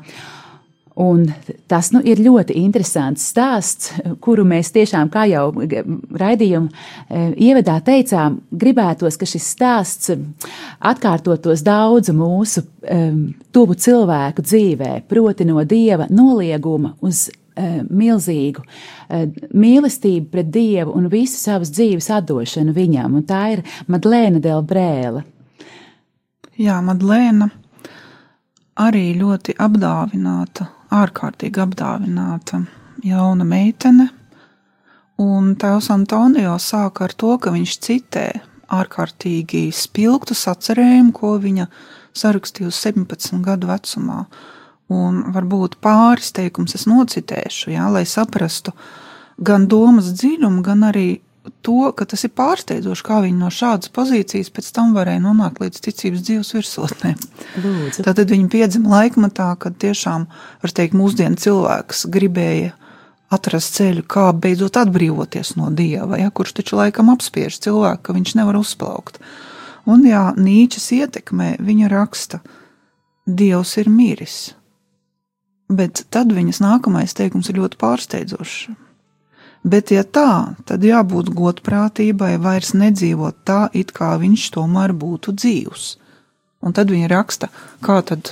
[0.97, 1.27] Un
[1.69, 3.93] tas nu, ir ļoti interesants stāsts,
[4.25, 5.45] kuru mēs tiešām, kā jau
[6.17, 10.15] raidījuma eh, ievadā teicām, gribētos, ka šis stāsts
[10.81, 17.46] atkārtotos daudzu mūsu um, tuvu cilvēku dzīvē, proti no dieva nolieguma uz Eh,
[17.89, 24.41] milzīgu eh, mīlestību pret Dievu un visu savas dzīves atdošanu viņam, un tā ir Madlēna
[24.43, 25.23] Del Brēla.
[26.57, 27.49] Jā, Madlēna
[28.81, 32.63] arī ļoti apdāvināta, ārkārtīgi apdāvināta
[33.05, 34.09] jauna meitene,
[35.21, 38.27] un tēvs Antonio sāka ar to, ka viņš citē
[38.73, 41.67] ārkārtīgi spilgtu sacerējumu, ko viņa
[42.17, 44.25] sarakstījusi 17 gadu vecumā.
[44.93, 48.71] Un varbūt pāris teikums es nocitēšu, jā, lai saprastu
[49.37, 51.19] gan domas dziļumu, gan arī
[51.61, 55.83] to, ka tas ir pārsteidzoši, kā viņi no šādas pozīcijas pēc tam varēja nonākt līdz
[55.83, 57.13] ticības dzīves virsotnē.
[57.63, 58.03] Lūdzu.
[58.07, 60.27] Tātad viņi piedzima laikmatā, kad tiešām,
[60.63, 62.73] var teikt, mūsdienu cilvēks gribēja
[63.33, 68.37] atrast ceļu, kā beidzot atbrīvoties no dieva, ja, kurš taču laikam apspiež cilvēku, ka viņš
[68.39, 69.19] nevar uzplaukt.
[69.87, 72.41] Un jā, Nīčas ietekmē viņa raksta,
[73.27, 74.53] Dievs ir miris.
[75.67, 78.67] Bet tad viņas nākamais teikums ir ļoti pārsteidzošs.
[79.67, 85.87] Bet, ja tā, tad jābūt godprātībai, vairs nedzīvot tā, it kā viņš tomēr būtu dzīvs.
[86.63, 87.49] Un tad viņa raksta,
[87.83, 88.31] kā tad,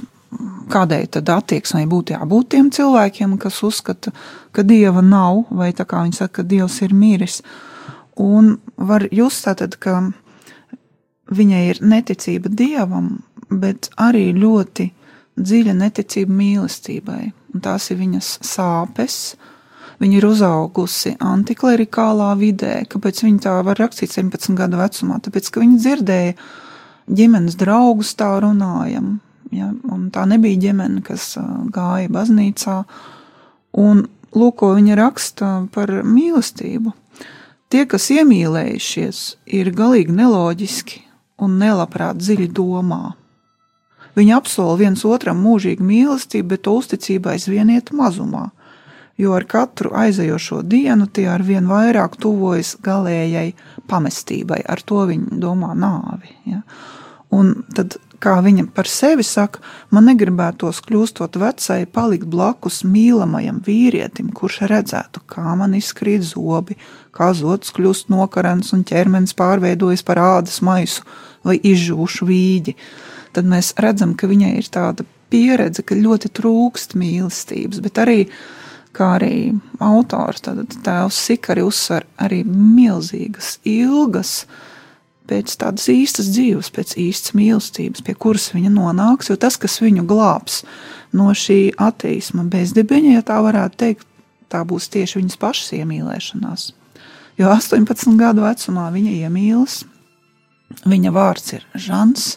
[0.72, 4.14] kādai tad attieksmei būtu jābūt tiem cilvēkiem, kas uzskata,
[4.56, 7.42] ka dieva nav, vai tā kā viņi saka, ka dievs ir miris.
[8.16, 10.06] Un var just tātad, ka
[11.36, 13.18] viņai ir neticība dievam,
[13.50, 14.92] bet arī ļoti
[15.36, 17.22] dziļa neticība mīlestībai,
[17.54, 19.36] un tās ir viņas sāpes.
[20.00, 25.22] Viņa ir uzaugusi antiklerikālā vidē, kāpēc viņa tā var rakstīt 17 gadu vecumā?
[25.24, 26.34] Tāpēc, ka viņa dzirdēja
[27.16, 29.16] ģimenes draugus tā runājam,
[29.56, 31.38] ja, un tā nebija ģimene, kas
[31.72, 32.82] gāja baznīcā,
[33.80, 34.04] un
[34.36, 36.92] lūk, ko viņa raksta par mīlestību.
[37.72, 39.22] Tie, kas iemīlējušies,
[39.58, 41.06] ir galīgi neloģiski
[41.44, 43.16] un nelabprāt dziļi domā
[44.16, 48.48] Viņi apsola viens otram mūžīgu mīlestību, bet to uzticība aizvien iet mazumā,
[49.20, 53.50] jo ar katru aizejošo dienu tie ar vien vairāk tuvojas galējai
[53.92, 56.32] pamestībai, ar to viņi domā nāvi.
[56.48, 56.62] Ja?
[57.36, 59.60] Un tad, kā viņa par sevi saka,
[59.92, 66.80] man negribētos kļūstot vecai, palikt blakus mīlamajam vīrietim, kurš redzētu, kā man izkrīt zobi,
[67.12, 71.04] kā zods kļūst nokarens un ķermenis pārveidojas par ādas maisu
[71.44, 72.78] vai izžūšu vīģi
[73.36, 78.20] tad mēs redzam, ka viņai ir tāda pieredze, ka ļoti trūkst mīlestības, bet arī,
[78.96, 79.36] kā arī
[79.84, 84.46] autors, tad tēvs Sikari uzsver arī milzīgas, ilgas
[85.26, 89.32] pēc tādas īstas dzīves, pēc īstas mīlestības, pie kuras viņa nonāks.
[89.32, 90.62] Jo tas, kas viņu glābs
[91.18, 94.08] no šī attīsma bezdibeņa, ja tā varētu teikt,
[94.54, 96.70] tā būs tieši viņas pašas iemīlēšanās.
[97.42, 99.82] Jo 18 gadu vecumā viņa iemīlas,
[100.88, 102.36] viņa vārds ir Žants.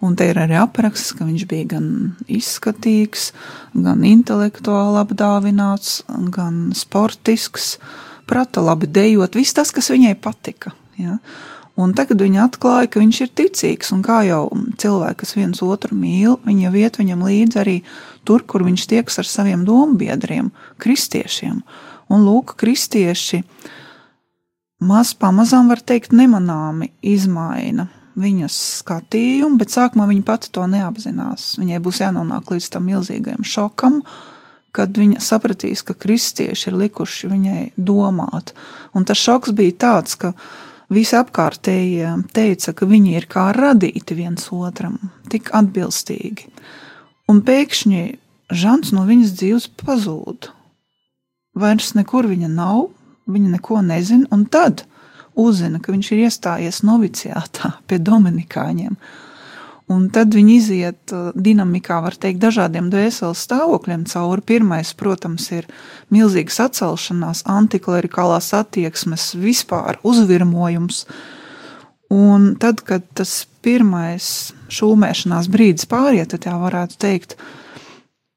[0.00, 1.88] Un te ir arī apraksts, ka viņš bija gan
[2.24, 3.30] izskatīgs,
[3.76, 6.00] gan intelektuāli apdāvināts,
[6.32, 7.74] gan sportisks,
[8.30, 10.72] prata labi dejot, viss tas, kas viņai patika.
[10.96, 11.18] Ja?
[11.80, 14.46] Un tagad viņa atklāja, ka viņš ir ticīgs, un kā jau
[14.80, 17.76] cilvēki, kas viens otru mīl, viņi jau iet viņam līdzi arī
[18.24, 21.60] tur, kur viņš tieks ar saviem dombiedriem, kristiešiem.
[22.10, 23.44] Un lūk, kristieši
[24.80, 31.52] maz pamazām, var teikt, nemanāmi izmaina viņas skatījumu, bet sākumā viņa pati to neapzinās.
[31.60, 34.00] Viņai būs jānonāk līdz tam milzīgajam šokam,
[34.74, 38.54] kad viņa sapratīs, ka kristieši ir likuši viņai domāt.
[38.94, 40.32] Un tas šoks bija tāds, ka
[40.90, 44.98] visi apkārtējie teica, ka viņi ir kā radīti viens otram,
[45.30, 46.50] tik atbilstīgi.
[47.30, 48.02] Un pēkšņi
[48.50, 50.48] Žants no viņas dzīves pazūd.
[51.54, 52.88] Vairs nekur viņa nav,
[53.30, 54.82] viņa neko nezina, un tad
[55.38, 58.96] uzzina, ka viņš ir iestājies noviciātā pie Dominikāņiem.
[59.90, 64.44] Un tad viņi iziet uh, dinamikā, var teikt, dažādiem dvēseles stāvokļiem cauri.
[64.46, 65.66] Pirmais, protams, ir
[66.14, 71.02] milzīgas atcelšanās, antiklerikālās attieksmes, vispār uzvirmojums.
[72.14, 77.34] Un tad, kad tas pirmais šūmēšanās brīdis pāriet, tad tā varētu teikt,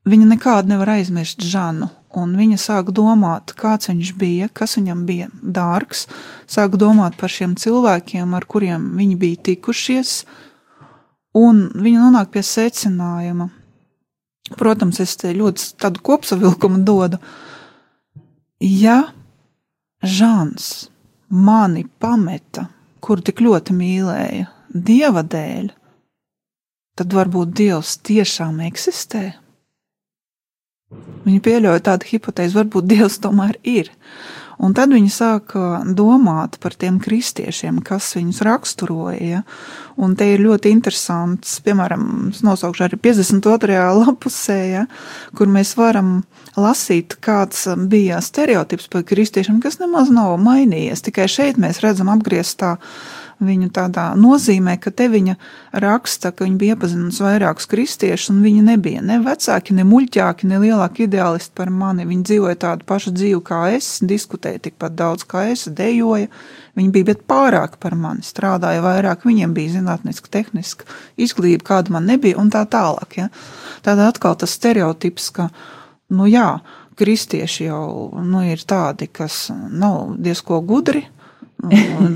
[0.10, 5.30] viņa nekādu nevar aizmirst Žanu un viņa sāk domāt, kāds viņš bija, kas viņam bija
[5.42, 6.06] dārgs,
[6.50, 10.14] sāk domāt par šiem cilvēkiem, ar kuriem viņi bija tikušies,
[11.38, 13.50] un viņa nonāk pie secinājuma.
[14.60, 17.20] Protams, es te ļoti tādu kopsavilkumu dodu.
[18.60, 19.14] Ja
[20.04, 20.90] Žāns
[21.32, 22.68] mani pameta,
[23.00, 25.70] kur tik ļoti mīlēja, dieva dēļ,
[27.00, 29.32] tad varbūt Dievs tiešām eksistē.
[31.24, 33.92] Viņa pieļauj tādu hipotēzi, varbūt Dievs tomēr ir.
[34.64, 39.18] Un tad viņi sāka domāt par tiem kristiešiem, kas viņus raksturoja.
[39.20, 39.42] Ja?
[40.00, 42.06] Un te ir ļoti interesants, piemēram,
[42.46, 43.80] nosaukšu arī 52.
[44.04, 44.86] lapusē, ja?
[45.38, 46.22] kur mēs varam
[46.60, 51.04] lasīt, kāds bija stereotips par kristiešiem, kas nemaz nav mainījies.
[51.10, 52.78] Tikai šeit mēs redzam apgrieztā
[53.46, 55.36] viņu tādā nozīmē, ka te viņa
[55.84, 60.60] raksta, ka viņa bija iepazinusi vairākus kristiešus, un viņi nebija ne vecāki, ne muļķāki, ne
[60.64, 62.08] lielāki ideālisti par mani.
[62.10, 66.30] Viņi dzīvoja tādu pašu dzīvi kā es, diskutēja tikpat daudz kā es, dejoja.
[66.78, 70.88] Viņi bija pārāk par mani, strādāja vairāk, viņiem bija zinātniska, tehniska
[71.22, 73.20] izglītība, kāda man nebija, un tā tālāk.
[73.20, 73.30] Ja?
[73.86, 75.52] Tādā atkal tas stereotips, ka,
[76.14, 76.48] nu jā,
[76.98, 81.06] kristieši jau nu, ir tādi, kas nav diezko gudri,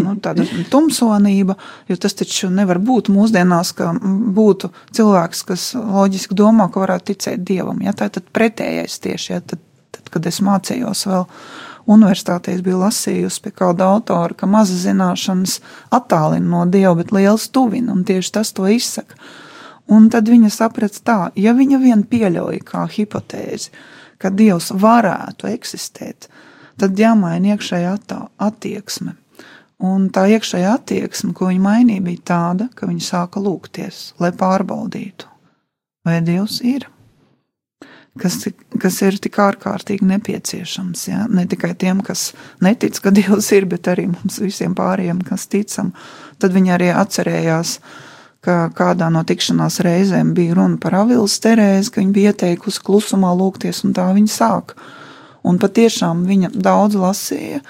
[0.03, 1.55] nu, tāda tumsonība,
[1.87, 3.93] jo tas taču nevar būt mūsdienās, ka
[4.37, 7.81] būtu cilvēks, kas loģiski domā, ka varētu ticēt dievam.
[7.85, 7.95] Ja?
[7.97, 9.41] Tā ir pretējais tieši, ja?
[9.41, 9.63] tad,
[9.95, 11.27] tad, kad es mācījos vēl
[11.87, 15.59] universitātē, biju lasījusi pie kāda autora, ka maza zināšanas
[15.95, 19.19] attālina no dieva, bet liels tuvina, un tieši tas to izsaka.
[19.87, 23.71] Un tad viņa saprata tā, ja viņa vien pieļauj kā hipotēzi,
[24.19, 26.27] ka dievs varētu eksistēt,
[26.81, 27.95] tad jāmaina iekšējā
[28.49, 29.15] attieksme.
[29.77, 35.27] Un tā iekšējā attieksme, ko viņa mainīja, bija tāda, ka viņa sāka lūgties, lai pārbaudītu,
[36.07, 36.87] vai Dievs ir.
[38.17, 38.39] Kas,
[38.81, 41.03] kas ir tik ārkārtīgi nepieciešams.
[41.11, 41.27] Ja?
[41.29, 42.31] Ne tikai tiem, kas
[42.65, 45.91] netic, ka Dievs ir, bet arī mums visiem pārējiem, kas ticam.
[46.41, 47.75] Tad viņi arī atcerējās,
[48.41, 53.35] ka kādā no tikšanās reizēm bija runa par Avilas Terēzi, ka viņa bija ieteikusi klusumā
[53.37, 54.89] lūgties, un tā viņa sāka.
[55.45, 57.61] Un patiešām viņa daudz lasīja,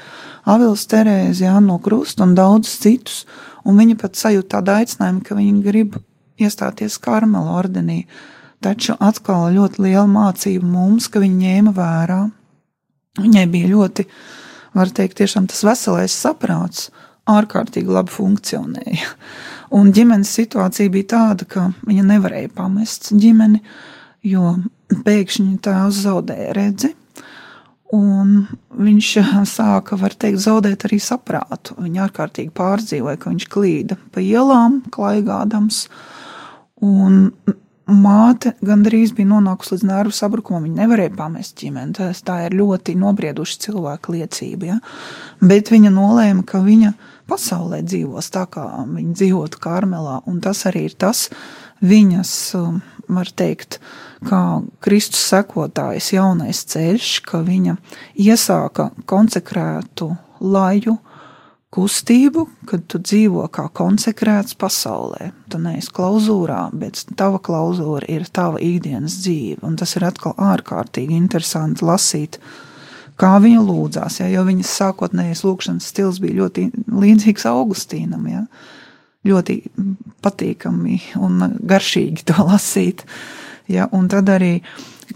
[0.48, 3.24] Avils Terēzi, Jānu Krustu un daudzus citus,
[3.68, 5.98] un viņa pat sajūta tādu aicinājumu, ka viņa grib
[6.40, 8.06] iestāties Karmela ordenī.
[8.64, 12.22] Taču atkal ļoti liela mācība mums, ka viņa ņēma vērā.
[13.20, 14.06] Viņai bija ļoti,
[14.78, 16.88] var teikt, tiešām tas veselais saprāts
[17.28, 19.12] ārkārtīgi labi funkcionēja.
[19.78, 23.60] Un ģimenes situācija bija tāda, ka viņa nevarēja pamest ģimeni,
[24.24, 24.56] jo
[25.04, 26.94] pēkšņi tēvs zaudēja redzi,
[27.96, 28.42] Un
[28.76, 29.10] viņš
[29.48, 31.78] sāka, var teikt, zaudēt arī saprātu.
[31.80, 35.86] Viņa ārkārtīgi pārdzīvoja, ka viņš klīda pa ielām, klaigādams.
[36.84, 37.32] Un
[37.88, 40.66] māte gandrīz bija nonākusi līdz nervu sabrukumam.
[40.68, 41.96] Viņa nevarēja pamest ģimeni.
[41.96, 44.74] Tas, tā ir ļoti nobrieduša cilvēka liecība.
[44.74, 44.80] Ja?
[45.40, 46.92] Bet viņa nolēma, ka viņa
[47.32, 50.20] pasaulē dzīvos tā, kā viņa dzīvotu Karmelā.
[50.28, 51.30] Un tas arī ir tas
[51.80, 52.36] viņas,
[53.08, 53.80] var teikt,
[54.28, 57.78] kā Kristus sekotājs jaunais ceļš, ka viņa
[58.28, 60.12] iesāka konsekrētu
[60.44, 60.98] laju
[61.74, 65.32] kustību, kad tu dzīvo kā konsekrēts pasaulē.
[65.52, 69.62] Tu neesi klauzūrā, bet tava klauzūra ir tava ikdienas dzīve.
[69.68, 72.40] Un tas ir atkal ārkārtīgi interesanti lasīt,
[73.20, 74.22] kā viņa lūdzās.
[74.22, 78.26] Ja, jo viņas sākotnējais lūkšanas stils bija ļoti līdzīgs Augustīnam.
[78.32, 78.46] Ja.
[79.28, 79.58] Ļoti
[80.24, 83.06] patīkami un garšīgi to lasīt.
[83.68, 84.62] Ja, un tad arī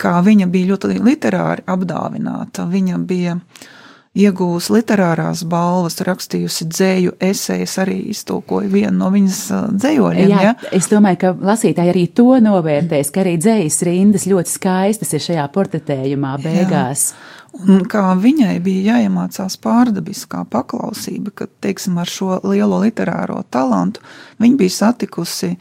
[0.01, 2.65] kā viņa bija ļoti literāri apdāvināta.
[2.67, 3.69] Viņa bija uh,
[4.17, 9.39] iegūs literārās balvas, rakstījusi dzēju, esejas, arī iztulkoja vienu no viņas
[9.79, 10.31] dzējoļiem.
[10.33, 10.53] Jā, ja?
[10.75, 15.47] Es domāju, ka lasītāji arī to novērtēs, ka arī dzējas rindas ļoti skaistas ir šajā
[15.55, 17.11] portretējumā beigās.
[17.11, 17.40] Jā.
[17.51, 24.03] Un kā viņai bija jāiemācās pārdabiskā paklausība, ka, teiksim, ar šo lielo literāro talantu
[24.39, 25.51] viņa bija satikusi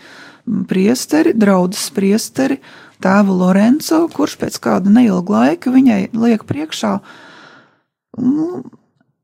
[0.71, 2.61] priesteri, draudzes priesteri,
[3.03, 6.93] tēvu Lorenzo, kurš pēc kāda neilga laika viņai liek priekšā
[8.21, 8.63] nu,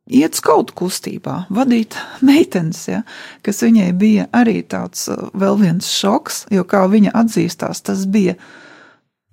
[0.07, 3.03] iet skautu kustībā, vadīt meitenes, ja,
[3.47, 8.37] kas viņai bija arī tāds uh, vēl viens šoks, jo, kā viņa atzīstās, tas bija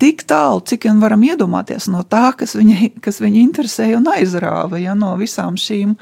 [0.04, 4.82] tik tālu, cik vien varam iedomāties no tā, kas viņai, kas viņa interesēja un aizrāva,
[4.82, 5.96] ja, no visām šīm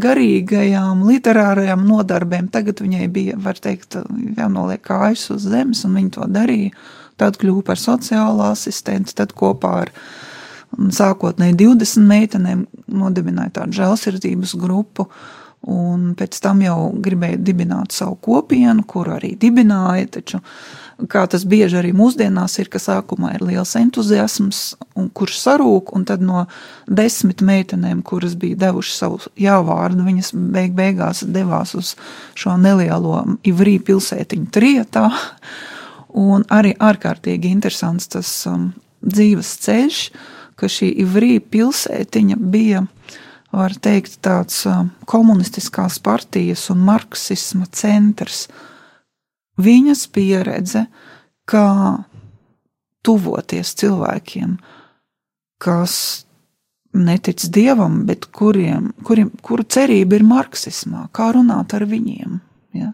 [0.00, 2.48] garīgajām, literārajām nodarbēm.
[2.54, 3.98] Tagad viņai bija, var teikt,
[4.38, 6.74] jānoliek kājas uz zemes, un viņa to darīja.
[7.20, 10.32] Tad kļuva par sociālo asistentu, tad kopā ar viņu
[10.74, 15.06] sākotnēji 20 meitenēm nodibināja tādu žēlsirdības grupu.
[15.70, 20.10] Un pēc tam jau gribēja dibināt savu kopienu, kuru arī dibināja.
[20.18, 20.40] Taču,
[21.10, 24.60] kā tas bieži arī mūsdienās ir, ka sākumā ir liels entuziasms,
[24.98, 26.44] un kurš sarūk, un tad no
[26.86, 31.94] desmit meitenēm, kuras bija devušas savu jāvārdu, viņas beig beigās devās uz
[32.38, 35.08] šo nelielo Ivrī pilsētiņu trietā.
[36.14, 38.68] Un arī ārkārtīgi interesants tas um,
[39.02, 40.00] dzīves ceļš,
[40.54, 42.84] ka šī Ivrī pilsētiņa bija,
[43.54, 44.64] var teikt, tāds
[45.10, 48.46] komunistiskās partijas un marksisma centrs.
[49.60, 50.86] Viņas pieredze,
[51.46, 51.68] kā
[53.04, 54.56] tuvoties cilvēkiem,
[55.62, 56.24] kas
[56.94, 62.38] netic dievam, bet kuriem, kuriem, kuru cerība ir marksismā, kā runāt ar viņiem.
[62.78, 62.92] Ja?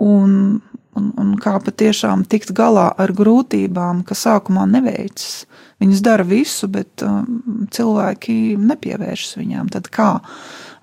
[0.00, 0.62] Un,
[0.96, 5.44] un, un kā patiešām tikt galā ar grūtībām, kas sākumā neveicas.
[5.82, 9.68] Viņas dara visu, bet um, cilvēki nepievēršas viņām.
[9.74, 10.10] Tad kā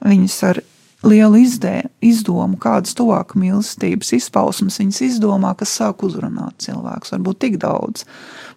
[0.05, 0.61] viņas ar
[1.07, 7.13] lielu izdē, izdomu, kādas tuvāku mīlestības izpausmes viņas izdomā, kas sāk uzrunāt cilvēkus.
[7.15, 8.05] Varbūt tik daudz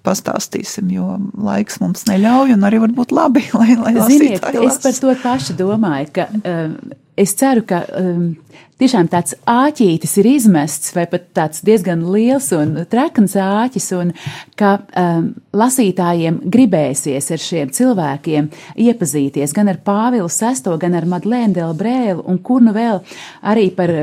[0.05, 5.17] pastāstīsim, jo laiks mums neļauj, un arī varbūt labi, lai, lai Ziniet, es par to
[5.23, 6.77] pašu domāju, ka um,
[7.17, 8.33] es ceru, ka um,
[8.81, 14.13] tiešām tāds āķītis ir izmests, vai pat tāds diezgan liels un trekns āķis, un
[14.59, 18.51] ka um, lasītājiem gribēsies ar šiem cilvēkiem
[18.87, 23.01] iepazīties gan ar Pāvilu VI, gan ar Madlēnu Delbrēlu, un kur nu vēl
[23.47, 23.95] arī par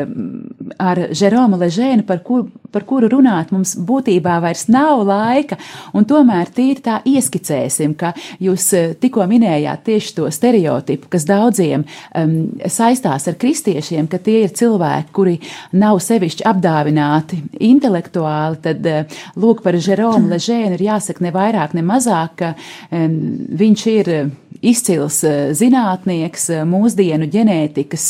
[0.79, 5.57] ar Žeromu Ležēnu, par, kur, par kuru runāt mums būtībā vairs nav laika,
[5.97, 11.83] un tomēr tīri tā ieskicēsim, ka jūs eh, tikko minējāt tieši to stereotipu, kas daudziem
[11.85, 15.37] um, saistās ar kristiešiem, ka tie ir cilvēki, kuri
[15.77, 17.41] nav sevišķi apdāvināti
[17.71, 23.17] intelektuāli, tad uh, lūk par Žeromu Ležēnu ir jāsaka ne vairāk, ne mazāk, ka um,
[23.59, 24.13] viņš ir
[24.61, 28.07] izcils uh, zinātnieks, mūsdienu ģenētikas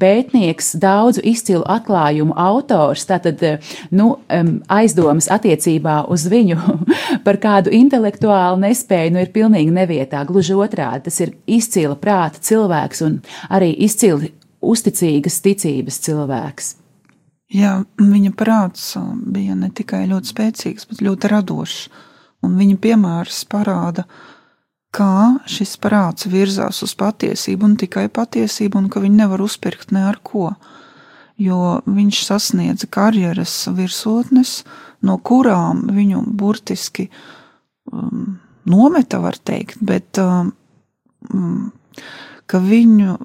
[0.00, 3.06] pētnieks, daudzu izcilu atklājumu autors.
[3.08, 3.42] Tātad,
[3.90, 4.10] nu,
[4.72, 6.58] aizdomas attiecībā uz viņu
[7.26, 10.24] par kādu intelektuālu nespēju nu, ir pilnīgi nevietā.
[10.28, 14.32] Gluži otrādi, tas ir izcila prāta cilvēks un arī izcili
[14.64, 16.74] uzticīgas ticības cilvēks.
[17.54, 18.90] Jā, viņa prāts
[19.32, 21.86] bija ne tikai ļoti spēcīgs, bet ļoti radošs.
[22.44, 24.04] Un viņa piemērs parāda,
[24.94, 30.04] kā šis prāts virzās uz patiesību un tikai patiesību, un ka viņi nevar uzpirkt ne
[30.10, 30.52] ar ko.
[31.38, 34.64] Jo viņš sasniedza karjeras virsotnes,
[35.06, 37.06] no kurām viņu burtiski
[37.92, 40.50] um, nometa, var teikt, bet um,
[42.50, 43.18] ka viņu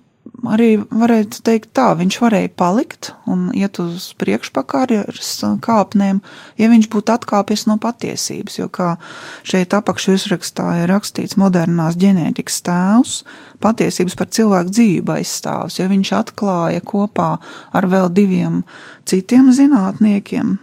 [0.52, 5.32] arī varētu teikt tā, viņš varēja palikt un iet uz priekšu pa karjeras
[5.64, 6.20] kāpnēm,
[6.60, 8.94] ja viņš būtu atkāpies no patiesības, jo kā
[9.48, 13.18] šeit apakšu uzrakstā ir rakstīts modernās ģenētikas tēvs,
[13.64, 17.36] patiesības par cilvēku dzīvību aizstāvs, jo viņš atklāja kopā
[17.72, 18.64] ar vēl diviem
[19.10, 20.58] citiem zinātniekiem,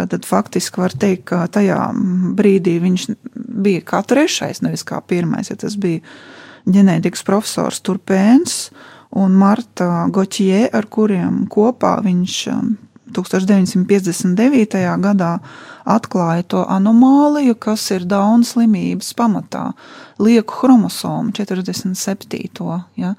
[0.00, 1.90] Tātad faktiski var teikt, ka tajā
[2.38, 6.00] brīdī viņš bija kā trešais, nevis kā pirmais, ja tas bija
[6.70, 8.70] ģenētikas profesors Turpēns
[9.16, 12.76] un Marta Goķie, ar kuriem kopā viņš um,
[13.10, 14.76] 1959.
[15.02, 15.30] gadā
[15.88, 19.70] atklāja to anomāliju, kas ir Dauna slimības pamatā,
[20.22, 22.78] lieku chromosomu 47.
[23.00, 23.14] Ja?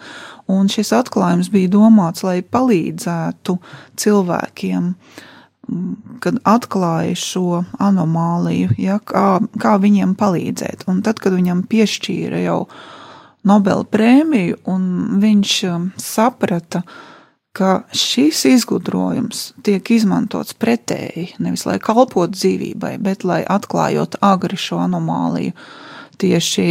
[0.52, 3.58] Un šis atklājums bija domāts, lai palīdzētu
[4.00, 4.94] cilvēkiem,
[6.24, 9.00] kad atklāja šo anomāliju, ja?
[9.04, 10.88] kā, kā viņiem palīdzēt.
[10.92, 12.66] Un tad, kad viņam piešķīra jau
[13.48, 14.84] Nobela prēmiju, un
[15.22, 15.54] viņš
[16.02, 16.84] saprata,
[17.58, 24.80] ka šis izgudrojums tiek izmantots pretēji, nevis lai kalpotu dzīvībai, bet lai atklājot agri šo
[24.86, 25.56] anomāliju,
[26.22, 26.68] tieši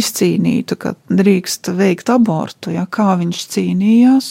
[0.00, 4.30] izcīnītu, ka drīkst veikt abortu, ja, kā viņš cīnījās.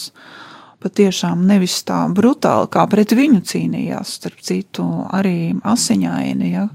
[0.86, 6.68] Patiešām nevis tā brutāli, kā pret viņu cīnījās, starp citu, arī asiņaini, ja,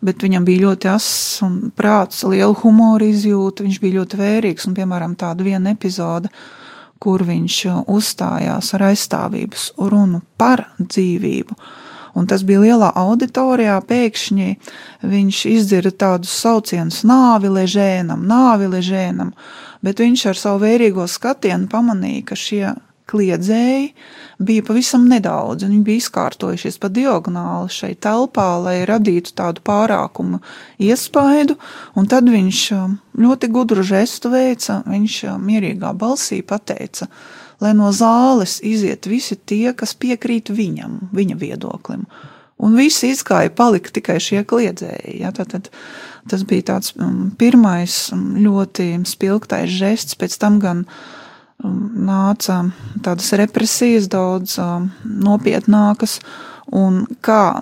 [0.00, 4.78] bet viņam bija ļoti ass un prāts, liela humora izjūta, viņš bija ļoti vērīgs, un,
[4.78, 6.32] piemēram, tāda viena epizode,
[6.96, 7.58] kur viņš
[7.92, 11.60] uzstājās ar aizstāvības runu par dzīvību.
[12.16, 13.76] Un tas bija lielā auditorijā.
[13.84, 14.48] Pēkšņi
[15.06, 19.36] viņš izdzirda tādus saucienus, nāvi ležēnam, nāvi ležēnam,
[19.84, 22.64] bet viņš ar savu vērīgo skatienu pamanīja, ka šie
[23.08, 23.88] kliedzēji
[24.38, 30.40] bija pavisam nedaudz, un viņi bija izkārtojušies pa diagonāli šai telpā, lai radītu tādu pārākumu
[30.82, 31.58] iespaidu,
[31.98, 37.08] un tad viņš um, ļoti gudru žestu veica, viņš um, mierīgā balsī pateica,
[37.64, 42.06] lai no zāles iziet visi tie, kas piekrīt viņam, viņa viedoklim.
[42.58, 45.20] Un visi izgāja, palika tikai šie kliedzēji.
[45.20, 45.68] Ja, tad, tad,
[46.30, 51.17] tas bija tāds um, pirmais ļoti spilgtais žests, pēc tam gan uh,
[51.64, 52.60] nāca
[53.02, 54.58] tādas represijas, daudz
[55.04, 56.18] nopietnākas,
[56.70, 57.60] un kā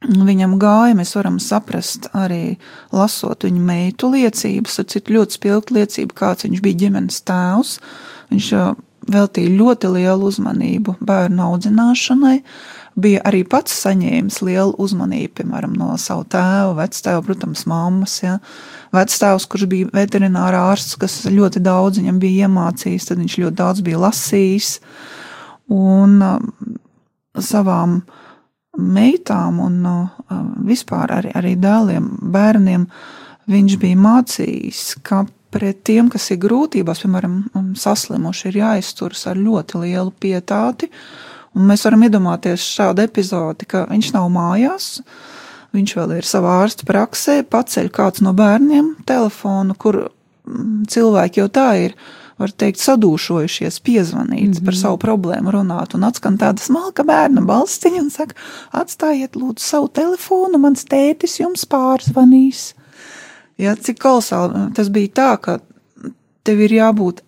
[0.00, 2.56] viņam gāja, mēs varam saprast arī
[2.92, 7.74] lasot viņa meitu liecības, ar citu ļoti spilgtu liecību, kāds viņš bija ģimenes tēvs.
[8.30, 8.48] Viņš
[9.10, 12.38] veltīja ļoti lielu uzmanību bērnu audzināšanai,
[12.98, 18.16] bija arī pats saņēmis lielu uzmanību, piemēram, no savu tēvu, vectēvu, protams, mammas.
[18.24, 18.38] Ja.
[18.94, 23.84] Vectēvs, kurš bija veterinārā ārsts, kas ļoti daudz viņam bija iemācījis, tad viņš ļoti daudz
[23.86, 24.72] bija lasījis.
[25.70, 26.38] Un uh,
[27.38, 28.00] savām
[28.80, 30.36] meitām un uh,
[30.66, 32.86] vispār arī, arī dēliem, bērniem
[33.50, 37.40] viņš bija mācījis, ka pret tiem, kas ir grūtībās, piemēram,
[37.78, 40.90] saslimuši, ir jāizturas ar ļoti lielu pietāti.
[40.90, 45.00] Uh, Un mēs varam iedomāties šādu epizodi, ka viņš nav mājās,
[45.74, 51.48] viņš vēl ir savā ārsta praksē, paceļ kāds no bērniem telefonu, kur mm, cilvēki jau
[51.50, 51.96] tā ir,
[52.40, 54.64] var teikt, sadūšojušies, piezvanīt mm -hmm.
[54.64, 54.80] par mhm.
[54.80, 58.34] savu problēmu, runāt, un atskan tāda smalka bērna balstiņa un saka,
[58.72, 62.74] atstājiet lūdzu savu telefonu, mans tētis jums pārzvanīs.
[63.58, 65.58] Ja, cik kolosāli tas bija tā, ka
[66.44, 67.20] tev ir jābūt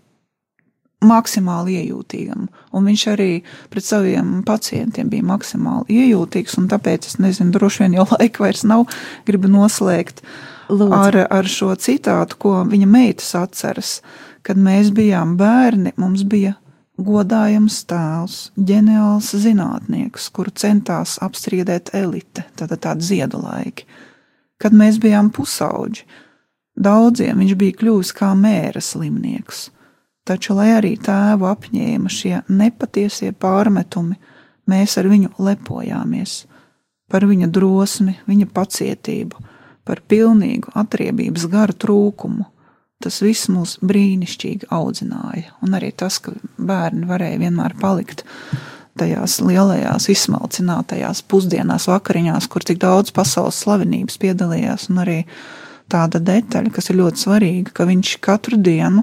[1.07, 2.47] maksimāli iejūtīgam.
[2.73, 3.31] Un viņš arī
[3.73, 6.57] pret saviem pacientiem bija maksimāli iejūtīgs.
[6.73, 8.87] Tāpēc es nezinu, droši vien jau laika vairs nav.
[9.29, 10.23] Gribu noslēgt
[10.71, 10.93] Lūdzu.
[10.97, 14.01] ar, ar šo citātu, ko viņa meitas atceras.
[14.43, 16.57] Kad mēs bijām bērni, mums bija
[17.03, 23.87] godājams tēls, ģeniāls zinātnieks, kuru centās apstrīdēt elite, tātad tādi ziedu laiki.
[24.63, 26.05] Kad mēs bijām pusauģi,
[26.79, 29.71] daudziem viņš bija kļuvis kā mēra slimnieks
[30.29, 34.14] Taču, lai arī tēvu apņēma šie nepatiesie pārmetumi,
[34.70, 36.43] mēs ar viņu lepojāmies
[37.12, 39.43] par viņa drosmi, viņa pacietību,
[39.85, 42.47] par pilnīgu atriebības garu trūkumu.
[43.03, 48.23] Tas viss mūs brīnišķīgi audzināja, un arī tas, ka bērni varēja vienmēr palikt
[48.99, 55.18] tajās lielajās, izsmalcinātajās pusdienās, vakariņās, kur tik daudz pasaules slavenības piedalījās, un arī
[55.91, 59.03] tāda detaļa, kas ir ļoti svarīga, ka viņš katru dienu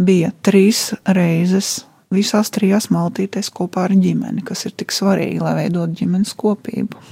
[0.00, 6.00] bija trīs reizes visās trijās maltītēs kopā ar ģimeni, kas ir tik svarīgi, lai veidotu
[6.00, 7.04] ģimenes kopību.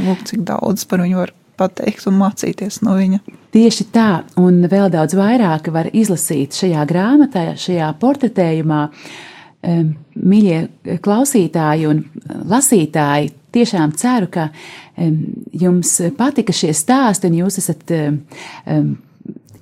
[0.00, 3.20] Lūk, cik daudz par viņu var pateikt un mācīties no viņa.
[3.54, 8.84] Tieši tā, un vēl daudz vairāk var izlasīt šajā grāmatā, šajā portretējumā.
[9.60, 12.04] Mīļie klausītāji un
[12.48, 14.48] lasītāji, tiešām ceru, ka
[15.52, 17.92] jums patika šie stāsti un jūs esat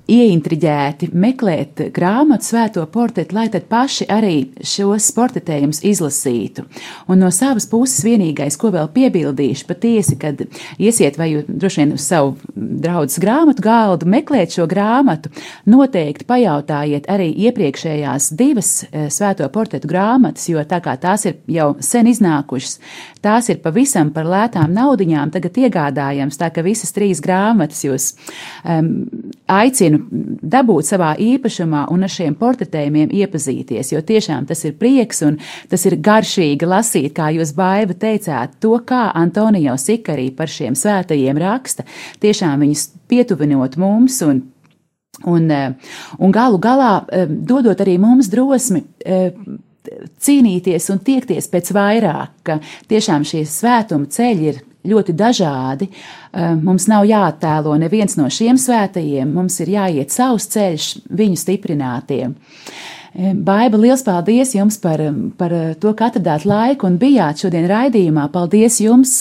[0.08, 6.64] ieintriģēti meklēt grāmatu svēto portretu, lai tad paši arī šos portretējumus izlasītu.
[7.12, 10.40] Un no savas puses vienīgais, ko vēl piebildīšu, patiesi, kad
[10.80, 15.32] iesiet vai droši vien uz savu draudzes grāmatu galdu, meklēt šo grāmatu,
[15.68, 21.74] noteikti pajautājiet arī iepriekšējās divas eh, svēto portretu grāmatas, jo tā kā tās ir jau
[21.84, 22.78] sen iznākušas,
[23.24, 28.10] tās ir pavisam par lētām naudiņām tagad iegādājams, tā ka visas trīs grāmatas jūs
[28.64, 28.94] um,
[29.52, 29.97] aicinu
[30.48, 35.38] dabūt savā īpašumā un ar šiem portretējumiem iepazīties, jo tiešām tas ir prieks un
[35.70, 41.40] tas ir garšīgi lasīt, kā jūs baiva teicāt, to, kā Antonio Sikarī par šiem svētajiem
[41.42, 41.86] raksta,
[42.22, 44.46] tiešām viņus pietuvinot mums un
[45.26, 45.48] Un,
[46.22, 48.84] un galu galā dodot arī mums drosmi
[50.22, 52.58] cīnīties un tiekties pēc vairāk, ka
[52.90, 55.88] tiešām šie svētuma ceļi ir ļoti dažādi.
[55.88, 62.34] Eh, mums nav jāattēlo neviens no šiem svētajiem, mums ir jāiet savs ceļš, viņu stiprinātiem.
[63.18, 65.00] Baiba, liels paldies jums par,
[65.38, 65.52] par
[65.82, 68.28] to, ka atradāt laiku un bijāt šodien raidījumā.
[68.30, 69.16] Paldies jums,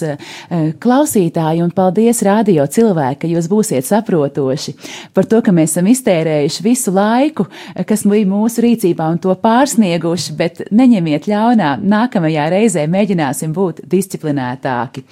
[0.83, 4.75] klausītāji, un paldies radio cilvēki, ka jūs būsiet saprotoši
[5.17, 7.47] par to, ka mēs esam iztērējuši visu laiku,
[7.89, 15.07] kas bija mūsu rīcībā un to pārsnieguši, bet neņemiet ļaunā, nākamajā reizē mēģināsim būt disciplinētāki.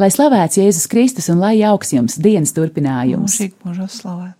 [0.00, 3.36] Lai slavēts Jēzus Kristus un lai jauks jums dienas turpinājums.
[3.36, 4.39] Mūžīgi mūžos slavēts.